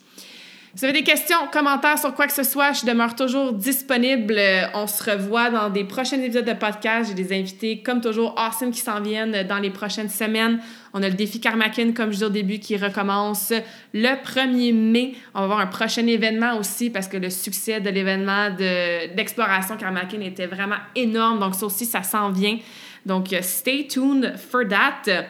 [0.75, 4.39] Si vous avez des questions, commentaires sur quoi que ce soit, je demeure toujours disponible.
[4.75, 7.09] On se revoit dans des prochains épisodes de podcast.
[7.09, 10.59] J'ai des invités, comme toujours, awesome qui s'en viennent dans les prochaines semaines.
[10.93, 13.51] On a le défi Karmakin, comme je disais au début, qui recommence
[13.95, 15.15] le 1er mai.
[15.33, 20.21] On va avoir un prochain événement aussi parce que le succès de l'événement d'exploration Karmakin
[20.21, 21.39] était vraiment énorme.
[21.39, 22.59] Donc, ça aussi, ça s'en vient.
[23.07, 25.25] Donc, stay tuned for that.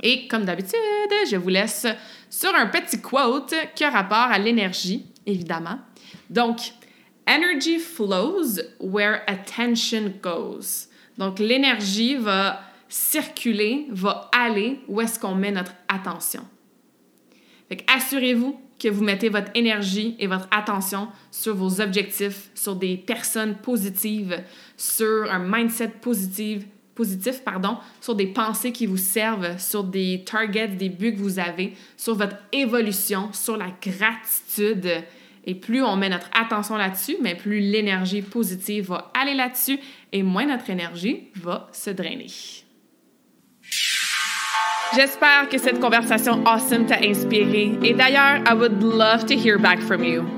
[0.00, 0.78] Et comme d'habitude,
[1.28, 1.84] je vous laisse
[2.30, 5.78] sur un petit quote qui a rapport à l'énergie, évidemment.
[6.30, 6.72] Donc,
[7.28, 10.88] Energy flows where attention goes.
[11.18, 16.46] Donc, l'énergie va circuler, va aller où est-ce qu'on met notre attention.
[17.68, 22.96] Fait assurez-vous que vous mettez votre énergie et votre attention sur vos objectifs, sur des
[22.96, 24.42] personnes positives,
[24.78, 26.64] sur un mindset positif,
[26.98, 31.38] positif, pardon, sur des pensées qui vous servent, sur des targets, des buts que vous
[31.38, 35.04] avez, sur votre évolution, sur la gratitude.
[35.44, 39.78] Et plus on met notre attention là-dessus, mais plus l'énergie positive va aller là-dessus
[40.12, 42.26] et moins notre énergie va se drainer.
[44.96, 47.78] J'espère que cette conversation awesome t'a inspiré.
[47.84, 50.37] Et d'ailleurs, I would love to hear back from you.